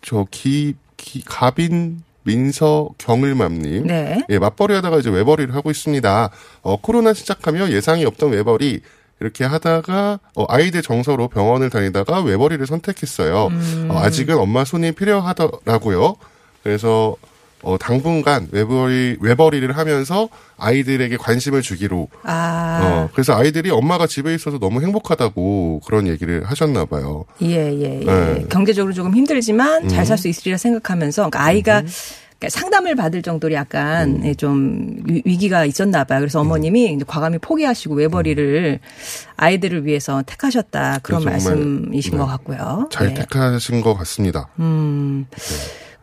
저기 0.01 0.75
기, 0.97 1.23
가빈 1.25 2.03
민서 2.23 2.91
경을맘님 2.99 3.87
네. 3.87 4.25
예, 4.29 4.39
맞벌이 4.39 4.75
하다가 4.75 4.99
이제 4.99 5.11
외벌이를 5.11 5.55
하고 5.55 5.71
있습니다. 5.71 6.31
어, 6.63 6.77
코로나 6.81 7.15
시작하며 7.15 7.71
예상이 7.71 8.05
없던 8.05 8.31
외벌이 8.31 8.81
이렇게 9.21 9.45
하다가 9.45 10.19
어, 10.35 10.45
아이들 10.49 10.83
정서로 10.83 11.29
병원을 11.29 11.71
다니다가 11.71 12.21
외벌이를 12.23 12.67
선택했어요. 12.67 13.49
음. 13.49 13.89
어, 13.91 13.99
아직은 13.99 14.37
엄마 14.39 14.65
손이 14.65 14.93
필요하더라고요. 14.93 16.17
그래서 16.63 17.17
어, 17.63 17.77
당분간 17.77 18.49
외벌이 18.53 19.19
외벌이를 19.21 19.77
하면서 19.77 20.31
아이들에게 20.57 21.19
관심을 21.19 21.61
주기로 21.61 22.09
아. 22.23 22.81
어, 22.83 23.09
그래서 23.13 23.35
아이들이 23.37 23.71
엄마가 23.71 24.07
집에 24.07 24.35
있어서 24.35 24.59
너무 24.59 24.81
행복하다고 24.81 25.83
그런 25.85 26.07
얘기를 26.07 26.43
하셨나 26.47 26.87
봐요. 26.87 27.27
예, 27.43 27.71
예, 27.71 28.01
예. 28.01 28.05
네. 28.07 28.47
경제적으로 28.49 28.95
조금 28.95 29.15
힘들지만 29.15 29.89
잘 29.89 30.07
살 30.07 30.17
수 30.17 30.29
있으리라 30.29 30.57
생각하면서 30.57 31.29
그러니까 31.29 31.43
아이가 31.45 31.81
음. 31.81 31.87
그러니까 32.41 32.59
상담을 32.59 32.95
받을 32.97 33.21
정도로 33.21 33.53
약간 33.53 34.25
예, 34.25 34.33
좀 34.35 34.97
위- 35.05 35.23
위기가 35.27 35.67
있었나 35.67 36.05
봐요. 36.05 36.21
그래서 36.21 36.41
어머님이 36.41 36.95
이제 36.95 37.05
과감히 37.07 37.37
포기하시고 37.39 37.95
외벌이를 37.97 38.81
아이들을 39.37 39.85
위해서 39.85 40.23
택하셨다. 40.25 41.01
그런 41.03 41.21
정말, 41.21 41.35
말씀이신 41.35 42.13
네. 42.13 42.17
것 42.19 42.27
같고요. 42.27 42.89
잘 42.91 43.11
예. 43.11 43.15
택하신 43.15 43.83
것 43.83 43.95
같습니다. 43.95 44.49
음. 44.59 45.27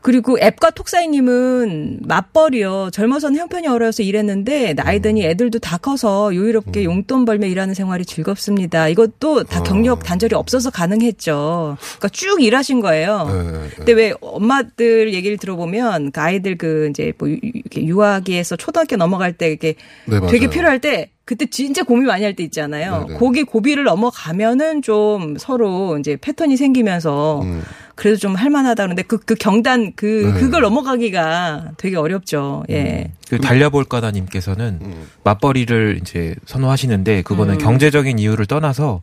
그리고 0.01 0.37
앱과 0.39 0.69
톡사이님은 0.71 1.99
맞벌이요. 2.03 2.91
젊어서는 2.93 3.39
형편이 3.39 3.67
어려워서 3.67 4.03
일했는데 4.03 4.73
나이 4.73 5.01
드니 5.01 5.25
음. 5.25 5.29
애들도 5.31 5.59
다 5.59 5.77
커서 5.77 6.33
요이롭게 6.33 6.83
용돈 6.85 7.25
벌며 7.25 7.47
일하는 7.47 7.73
생활이 7.73 8.05
즐겁습니다. 8.05 8.87
이것도 8.87 9.43
다 9.43 9.61
경력 9.63 10.03
단절이 10.03 10.33
없어서 10.35 10.69
가능했죠. 10.69 11.77
그러니까 11.79 12.09
쭉 12.09 12.41
일하신 12.41 12.79
거예요. 12.79 13.25
네, 13.27 13.51
네. 13.51 13.69
근데 13.75 13.91
왜 13.93 14.13
엄마들 14.21 15.13
얘기를 15.13 15.37
들어보면 15.37 16.11
그 16.11 16.21
아이들 16.21 16.57
그 16.57 16.87
이제 16.89 17.11
뭐 17.17 17.29
유- 17.29 17.39
유아기에서 17.75 18.55
초등학교 18.55 18.95
넘어갈 18.95 19.33
때 19.33 19.49
이렇게 19.49 19.75
네. 20.05 20.19
되게 20.29 20.49
필요할 20.49 20.79
때 20.79 21.09
그때 21.27 21.45
진짜 21.45 21.83
고민 21.83 22.05
많이 22.05 22.23
할 22.23 22.33
때 22.37 22.43
있잖아요. 22.43 23.03
네네. 23.05 23.19
거기 23.19 23.43
고비를 23.43 23.83
넘어가면은 23.83 24.81
좀 24.81 25.37
서로 25.37 25.97
이제 25.97 26.15
패턴이 26.15 26.55
생기면서 26.55 27.41
음. 27.41 27.63
그래도 27.95 28.15
좀 28.17 28.35
할만하다 28.35 28.83
그러는데 28.83 29.01
그, 29.01 29.17
그 29.17 29.35
경단 29.35 29.91
그 29.97 30.31
네. 30.33 30.39
그걸 30.39 30.61
넘어가기가 30.61 31.71
되게 31.75 31.97
어렵죠. 31.97 32.63
예. 32.69 33.11
그 33.29 33.39
달려볼까다님께서는 33.39 34.79
음. 34.81 35.07
맞벌이를 35.25 35.99
이제 36.01 36.33
선호하시는데 36.45 37.23
그거는 37.23 37.55
음. 37.55 37.57
경제적인 37.57 38.19
이유를 38.19 38.45
떠나서 38.45 39.01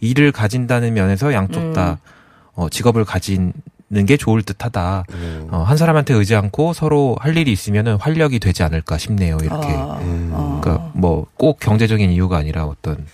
일을 0.00 0.32
가진다는 0.32 0.94
면에서 0.94 1.34
양쪽 1.34 1.74
다 1.74 1.98
음. 2.02 2.10
어, 2.54 2.68
직업을 2.70 3.04
가지는 3.04 3.52
게 4.06 4.16
좋을 4.16 4.42
듯하다. 4.42 5.04
음. 5.12 5.48
어, 5.50 5.58
한 5.62 5.76
사람한테 5.76 6.14
의지 6.14 6.34
않고 6.34 6.72
서로 6.72 7.16
할 7.20 7.36
일이 7.36 7.52
있으면은 7.52 7.96
활력이 7.96 8.38
되지 8.40 8.62
않을까 8.64 8.98
싶네요. 8.98 9.38
이렇게. 9.40 9.68
어, 9.68 9.98
음. 10.02 10.30
어. 10.32 10.60
그러니까 10.62 10.90
뭐 10.94 11.26
꼭 11.36 11.60
경제적인 11.60 12.10
이유가 12.10 12.36
아니라 12.38 12.64
어떤 12.64 13.06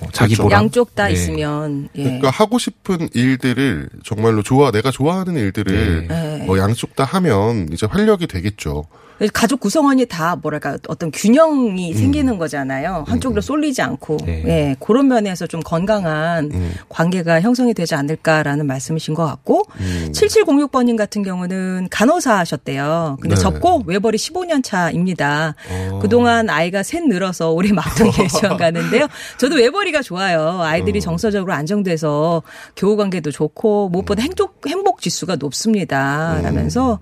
뭐 0.00 0.08
자기 0.12 0.34
그렇죠. 0.34 0.44
보람. 0.44 0.62
양쪽 0.64 0.94
다 0.94 1.06
네. 1.06 1.12
있으면 1.12 1.88
예. 1.94 2.02
그러니까 2.04 2.30
하고 2.30 2.58
싶은 2.58 3.08
일들을 3.12 3.88
정말로 4.04 4.42
좋아 4.42 4.70
내가 4.70 4.90
좋아하는 4.90 5.36
일들을 5.36 6.08
네. 6.08 6.42
뭐 6.46 6.58
양쪽 6.58 6.96
다 6.96 7.04
하면 7.04 7.68
이제 7.72 7.86
활력이 7.86 8.26
되겠죠. 8.26 8.84
가족 9.28 9.60
구성원이 9.60 10.06
다 10.06 10.36
뭐랄까 10.36 10.78
어떤 10.88 11.10
균형이 11.10 11.92
음. 11.92 11.96
생기는 11.96 12.38
거잖아요. 12.38 13.04
한쪽으로 13.06 13.40
쏠리지 13.40 13.82
않고 13.82 14.16
네. 14.24 14.42
예 14.46 14.76
그런 14.80 15.08
면에서 15.08 15.46
좀 15.46 15.60
건강한 15.60 16.50
음. 16.52 16.72
관계가 16.88 17.40
형성이 17.42 17.74
되지 17.74 17.94
않을까라는 17.94 18.66
말씀이신 18.66 19.14
것 19.14 19.26
같고 19.26 19.64
음. 19.78 20.12
7706번님 20.12 20.96
같은 20.96 21.22
경우는 21.22 21.88
간호사 21.90 22.38
하셨대요. 22.38 23.18
근데 23.20 23.34
네. 23.34 23.40
접고 23.40 23.82
외벌이 23.86 24.16
15년 24.16 24.64
차입니다. 24.64 25.54
어. 25.70 25.98
그동안 26.00 26.48
아이가 26.48 26.82
셋 26.82 27.04
늘어서 27.04 27.50
올해 27.50 27.72
막둥이에 27.72 28.28
지원 28.28 28.56
가는데요. 28.56 29.06
저도 29.38 29.56
외벌이가 29.56 30.00
좋아요. 30.02 30.60
아이들이 30.62 30.98
어. 30.98 31.02
정서적으로 31.02 31.52
안정돼서 31.52 32.42
교우 32.76 32.96
관계도 32.96 33.30
좋고 33.30 33.90
무엇보다 33.90 34.22
행복 34.22 34.66
행복 34.66 35.00
지수가 35.02 35.36
높습니다. 35.36 36.40
라면서 36.42 37.00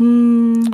음. 0.00 0.64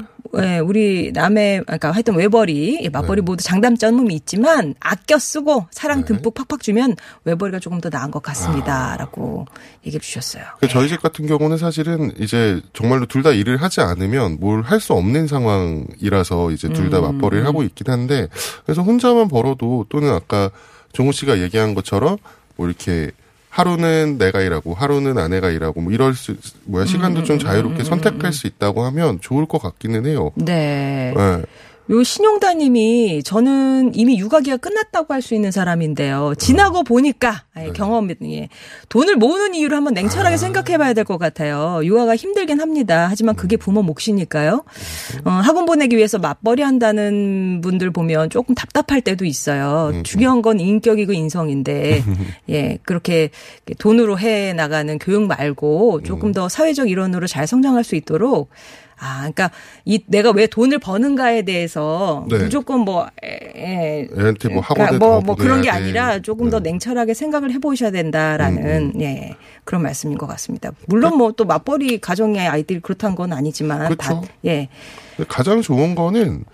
예, 0.43 0.59
우리 0.59 1.13
남의 1.13 1.63
그러니까 1.65 1.91
하여튼 1.93 2.17
외벌이 2.17 2.81
예, 2.83 2.89
맞벌이 2.89 3.21
네. 3.21 3.25
모두 3.25 3.45
장단점은 3.45 4.11
있지만 4.13 4.75
아껴 4.81 5.19
쓰고 5.19 5.67
사랑 5.71 6.01
네. 6.01 6.07
듬뿍 6.07 6.35
팍팍 6.35 6.63
주면 6.63 6.97
외벌이가 7.25 7.59
조금 7.59 7.81
더 7.81 7.89
나은 7.89 8.11
것 8.11 8.23
같습니다라고 8.23 9.47
얘기해 9.87 10.01
주셨어요. 10.01 10.45
그 10.61 10.69
저희 10.69 10.89
집 10.89 11.01
같은 11.03 11.27
경우는 11.27 11.59
사실은 11.59 12.13
이제 12.19 12.61
정말로 12.73 13.07
둘 13.07 13.23
다 13.25 13.31
일을 13.33 13.57
하지 13.63 13.81
않으면 13.81 14.39
뭘 14.41 14.63
할 14.63 14.81
수 14.81 14.93
없는 14.93 15.27
상황이라서 15.27 16.51
이제 16.51 16.69
둘다 16.69 16.99
음. 16.99 17.19
맞벌이를 17.19 17.47
하고 17.47 17.63
있긴 17.63 17.91
한데 17.91 18.29
그래서 18.65 18.83
혼자만 18.83 19.29
벌어도 19.29 19.87
또는 19.89 20.13
아까 20.13 20.51
종우 20.93 21.13
씨가 21.13 21.41
얘기한 21.41 21.75
것처럼 21.75 22.19
뭐 22.57 22.67
이렇게 22.69 23.11
하루는 23.55 24.19
내가 24.19 24.41
일하고 24.41 24.75
하루는 24.75 25.17
아내가 25.17 25.49
일하고 25.49 25.81
뭐 25.81 25.93
이럴 25.93 26.15
수 26.15 26.35
뭐야 26.65 26.87
시간도 26.87 27.21
음, 27.21 27.25
좀 27.25 27.39
자유롭게 27.39 27.85
선택할 27.85 28.33
수 28.33 28.49
있다고 28.49 28.83
하면 28.87 29.21
좋을 29.21 29.47
것 29.47 29.63
같기는 29.63 30.07
해요. 30.07 30.33
네. 30.35 31.15
네. 31.17 31.43
요 31.91 32.03
신용다님이 32.03 33.23
저는 33.25 33.95
이미 33.95 34.19
육아기가 34.19 34.57
끝났다고 34.57 35.13
할 35.13 35.21
수 35.21 35.35
있는 35.35 35.51
사람인데요. 35.51 36.35
지나고 36.39 36.83
보니까 36.83 37.45
아예 37.55 37.71
경험이 37.73 38.15
예. 38.25 38.49
돈을 38.89 39.17
모으는 39.17 39.55
이유를 39.55 39.77
한번 39.77 39.93
냉철하게 39.95 40.37
생각해봐야 40.39 40.93
될 40.95 41.05
것 41.05 41.19
같아요. 41.19 41.81
육아가 41.85 42.17
힘들긴 42.17 42.61
합니다. 42.61 43.07
하지만 43.11 43.35
그게 43.37 43.57
부모 43.59 43.83
몫이니까요. 43.83 44.65
어, 45.25 45.31
학원 45.31 45.67
보내기 45.67 45.97
위해서 45.97 46.19
맞벌이 46.19 46.63
한다는 46.63 47.61
분들 47.63 47.91
보면 47.91 48.31
조금 48.31 48.55
답답할 48.55 49.03
때도 49.03 49.27
있어요. 49.27 49.93
중요한 50.05 50.41
건 50.41 50.61
인격이고 50.61 51.13
인성인데 51.13 52.03
예 52.49 52.79
그렇게 52.85 53.29
돈으로 53.79 54.19
해 54.19 54.55
나가는 54.55 54.99
교육 54.99 55.27
말고 55.27 56.03
조금 56.03 56.33
더 56.33 56.49
사회적 56.49 56.89
일원으로 56.89 57.27
잘 57.27 57.47
성장할 57.47 57.85
수 57.85 57.95
있도록. 57.95 58.49
아, 58.99 59.19
그러니까 59.19 59.51
이 59.85 60.03
내가 60.07 60.31
왜 60.31 60.47
돈을 60.47 60.79
버는가에 60.79 61.43
대해서 61.43 62.25
네. 62.29 62.39
무조건 62.39 62.81
뭐 62.81 63.07
에, 63.23 63.29
에, 63.29 64.09
애한테 64.17 64.49
뭐 64.49 64.61
학원에 64.63 64.87
그러니까 64.91 64.99
뭐, 65.07 65.21
더뭐 65.21 65.37
그런 65.37 65.63
게. 65.63 65.71
아니라 65.71 66.21
조금 66.21 66.51
더 66.51 66.61
네. 66.61 66.71
냉철하게 66.71 67.15
생각을 67.15 67.53
해보셔야 67.53 67.91
된다라는 67.91 69.01
예 69.01 69.35
그런 69.65 69.83
말씀인 69.83 70.17
것 70.19 70.27
같습니다. 70.27 70.71
물론 70.87 71.17
뭐 71.19 71.33
또 71.37 71.45
맞벌이 71.45 71.99
가정의 72.01 72.47
아이들이 72.47 72.79
그렇다는 72.81 73.17
건 73.17 73.33
아니지만 73.33 73.97
다 73.97 74.15
그렇죠. 74.15 74.23
예 74.45 74.69
근데 75.17 75.27
가장 75.29 75.61
좋은 75.63 75.95
거는 75.97 76.45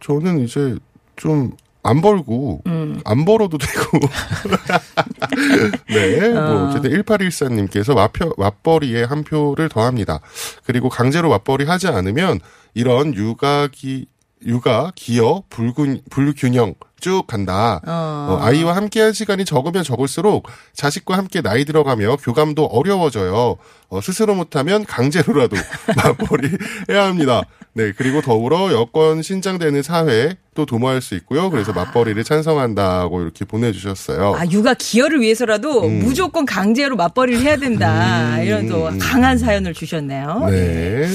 저는 0.00 0.44
이제 0.44 0.76
좀 1.16 1.52
안 1.82 2.00
벌고 2.02 2.62
음. 2.66 3.00
안 3.04 3.24
벌어도 3.24 3.58
되고 3.58 4.00
네, 5.88 6.36
어. 6.36 6.40
뭐 6.40 6.68
어쨌든 6.68 6.90
1814님께서 6.90 7.94
맞표, 7.94 8.34
맞벌이에 8.36 9.04
한 9.04 9.24
표를 9.24 9.68
더합니다. 9.68 10.20
그리고 10.64 10.88
강제로 10.88 11.30
맞벌이 11.30 11.64
하지 11.64 11.88
않으면 11.88 12.40
이런 12.74 13.14
육아기 13.14 14.06
육아 14.44 14.92
기여 14.94 15.42
불균 15.50 16.00
불균형 16.10 16.74
쭉 17.00 17.26
간다. 17.26 17.80
어. 17.86 18.26
어, 18.30 18.38
아이와 18.42 18.76
함께한 18.76 19.12
시간이 19.12 19.44
적으면 19.44 19.82
적을수록 19.82 20.46
자식과 20.74 21.16
함께 21.16 21.40
나이 21.40 21.64
들어가며 21.64 22.16
교감도 22.16 22.66
어려워져요. 22.66 23.56
어, 23.88 24.00
스스로 24.00 24.34
못하면 24.34 24.84
강제로라도 24.84 25.56
맞벌이 25.96 26.50
해야 26.90 27.06
합니다. 27.06 27.42
네, 27.72 27.92
그리고 27.96 28.20
더불어 28.20 28.72
여건 28.72 29.22
신장되는 29.22 29.82
사회 29.82 30.36
또 30.54 30.66
도모할 30.66 31.00
수 31.00 31.14
있고요. 31.14 31.50
그래서 31.50 31.72
맞벌이를 31.72 32.24
찬성한다고 32.24 33.22
이렇게 33.22 33.44
보내주셨어요. 33.44 34.34
아, 34.34 34.44
육아 34.50 34.74
기여를 34.74 35.20
위해서라도 35.20 35.84
음. 35.84 36.00
무조건 36.00 36.44
강제로 36.44 36.96
맞벌이를 36.96 37.40
해야 37.40 37.56
된다. 37.56 38.36
음, 38.36 38.42
이런 38.42 38.68
또 38.68 38.88
음. 38.88 38.98
강한 39.00 39.38
사연을 39.38 39.72
주셨네요. 39.72 40.46
네. 40.50 41.08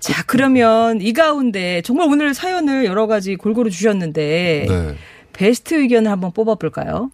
자, 0.00 0.24
그러면 0.26 1.00
이 1.00 1.12
가운데 1.12 1.82
정말 1.82 2.08
오늘 2.08 2.34
사연을 2.34 2.84
여러 2.84 3.06
가지 3.06 3.36
골고루 3.36 3.70
주셨는데 3.70 4.66
네. 4.68 4.94
베스트 5.32 5.74
의견을 5.74 6.10
한번 6.10 6.32
뽑아볼까요? 6.32 7.10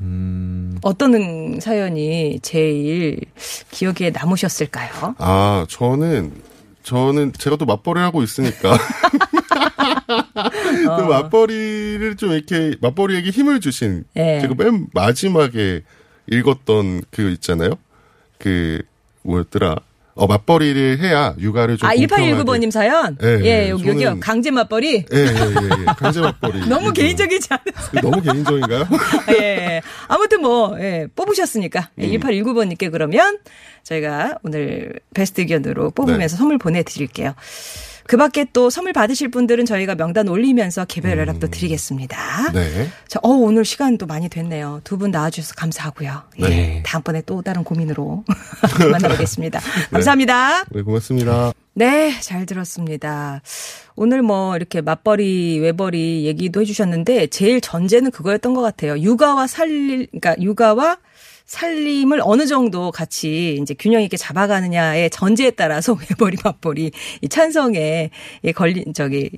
음, 0.00 0.78
어떤 0.82 1.60
사연이 1.60 2.38
제일 2.42 3.20
기억에 3.70 4.10
남으셨을까요? 4.12 5.14
아, 5.18 5.66
저는, 5.68 6.32
저는 6.84 7.32
제가 7.32 7.56
또 7.56 7.64
맞벌이를 7.64 8.06
하고 8.06 8.22
있으니까. 8.22 8.74
어. 10.88 10.96
또 10.98 11.06
맞벌이를 11.06 12.16
좀 12.16 12.32
이렇게, 12.32 12.76
맞벌이에게 12.80 13.30
힘을 13.30 13.60
주신, 13.60 14.04
예. 14.16 14.40
제가 14.40 14.54
맨 14.56 14.86
마지막에 14.92 15.82
읽었던 16.30 17.02
그 17.10 17.30
있잖아요? 17.32 17.72
그, 18.38 18.82
뭐였더라? 19.22 19.76
어, 20.16 20.26
맞벌이를 20.28 21.00
해야 21.00 21.34
육아를 21.38 21.76
좀. 21.76 21.88
아, 21.88 21.92
공평하게- 21.94 22.06
1819번님 22.44 22.70
사연? 22.70 23.16
예, 23.22 23.40
예, 23.40 23.44
예, 23.44 23.68
여기, 23.70 23.88
여기요. 23.88 24.10
저는- 24.14 24.20
강제 24.20 24.50
맞벌이? 24.50 25.04
예, 25.12 25.16
예, 25.18 25.24
예, 25.24 25.26
예. 25.26 25.84
강제 25.98 26.20
맞벌이. 26.20 26.60
너무. 26.68 26.92
개인적이지 26.92 27.48
않으세요? 27.50 28.00
너무 28.02 28.22
개인적인가요? 28.22 28.86
예. 29.40 29.82
아무튼 30.08 30.40
뭐, 30.42 30.76
예, 30.80 31.08
뽑으셨으니까. 31.16 31.90
음. 31.98 32.02
1819번님께 32.04 32.90
그러면 32.92 33.38
저희가 33.82 34.38
오늘 34.44 34.92
베스트 35.14 35.40
의견으로 35.40 35.90
뽑으면서 35.90 36.36
선물 36.36 36.58
보내드릴게요. 36.58 37.34
그 38.06 38.16
밖에 38.16 38.46
또 38.52 38.68
선물 38.70 38.92
받으실 38.92 39.28
분들은 39.30 39.64
저희가 39.64 39.94
명단 39.94 40.28
올리면서 40.28 40.84
개별 40.84 41.18
연락도 41.18 41.48
드리겠습니다. 41.48 42.48
음. 42.48 42.52
네. 42.52 42.88
자, 43.08 43.18
어, 43.22 43.28
오늘 43.30 43.64
시간도 43.64 44.06
많이 44.06 44.28
됐네요. 44.28 44.80
두 44.84 44.94
분 44.98 45.10
나와주셔서 45.10 45.54
감사하고요. 45.56 46.22
예, 46.40 46.48
네. 46.48 46.82
다음번에 46.86 47.22
또 47.26 47.42
다른 47.42 47.64
고민으로 47.64 48.24
만나보겠습니다. 48.92 49.60
감사합니다. 49.90 50.64
네, 50.70 50.82
고맙습니다. 50.82 51.52
네, 51.74 52.14
잘 52.20 52.46
들었습니다. 52.46 53.40
오늘 53.96 54.22
뭐 54.22 54.54
이렇게 54.56 54.80
맞벌이, 54.80 55.58
외벌이 55.60 56.24
얘기도 56.26 56.60
해주셨는데 56.60 57.26
제일 57.28 57.60
전제는 57.60 58.10
그거였던 58.12 58.54
것 58.54 58.62
같아요. 58.62 58.98
육아와 58.98 59.46
살림, 59.48 60.06
그러니까 60.12 60.36
육아와 60.40 60.98
살림을 61.46 62.20
어느 62.22 62.46
정도 62.46 62.90
같이 62.90 63.58
이제 63.60 63.74
균형 63.78 64.02
있게 64.02 64.16
잡아가느냐의 64.16 65.10
전제에 65.10 65.50
따라서 65.50 65.96
외벌이, 66.10 66.38
맞벌이 66.42 66.90
이 67.20 67.28
찬성에 67.28 68.10
이 68.42 68.52
걸린 68.52 68.94
저기 68.94 69.30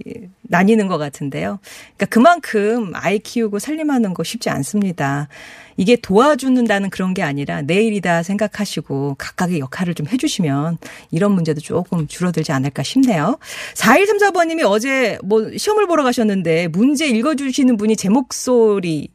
나뉘는 0.43 0.87
것 0.87 0.99
같은데요. 0.99 1.59
그러니까 1.97 2.07
그만큼 2.07 2.93
아이 2.95 3.19
키우고 3.19 3.59
살림하는 3.59 4.15
거 4.15 4.23
쉽지 4.23 4.51
않습니다. 4.51 5.29
이게 5.77 5.97
도와주는다는 5.97 6.91
그런 6.91 7.13
게 7.13 7.23
아니라 7.23 7.61
내일이다 7.63 8.23
생각하시고 8.23 9.17
각각의 9.19 9.59
역할을 9.59 9.95
좀 9.95 10.07
해주시면 10.07 10.79
이런 11.11 11.33
문제도 11.33 11.61
조금 11.61 12.07
줄어들지 12.07 12.53
않을까 12.53 12.83
싶네요. 12.83 13.39
4134번님이 13.75 14.65
어제 14.65 15.19
뭐 15.23 15.51
시험을 15.55 15.87
보러 15.87 16.03
가셨는데 16.03 16.69
문제 16.69 17.09
읽어주시는 17.09 17.77
분이 17.77 17.97
제 17.97 18.09
목소리 18.09 19.09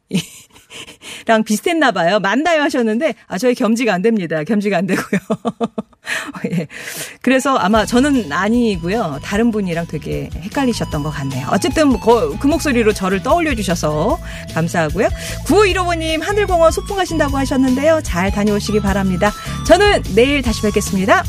랑 1.26 1.44
비슷했나 1.44 1.92
봐요. 1.92 2.18
맞나요 2.20 2.62
하셨는데 2.62 3.14
아 3.28 3.38
저희 3.38 3.54
겸지가 3.54 3.92
안 3.92 4.02
됩니다. 4.02 4.42
겸지가 4.44 4.76
안 4.78 4.86
되고요. 4.86 5.20
예. 6.52 6.66
그래서 7.20 7.56
아마 7.56 7.86
저는 7.86 8.32
아니고요. 8.32 9.20
다른 9.22 9.50
분이랑 9.50 9.86
되게 9.86 10.28
헷갈리셨던 10.34 11.02
것 11.02 11.10
같네요. 11.10 11.46
어쨌든 11.52 11.88
뭐 11.88 12.00
거- 12.00 12.36
그 12.38 12.46
목소리로 12.46 12.92
저를 12.92 13.22
떠올려 13.22 13.54
주셔서 13.54 14.18
감사하고요. 14.54 15.08
9515님 15.46 16.20
하늘공원 16.22 16.72
소풍 16.72 16.96
가신다고 16.96 17.36
하셨는데요. 17.38 18.00
잘 18.02 18.30
다녀오시기 18.32 18.80
바랍니다. 18.80 19.32
저는 19.66 20.02
내일 20.14 20.42
다시 20.42 20.62
뵙겠습니다. 20.62 21.22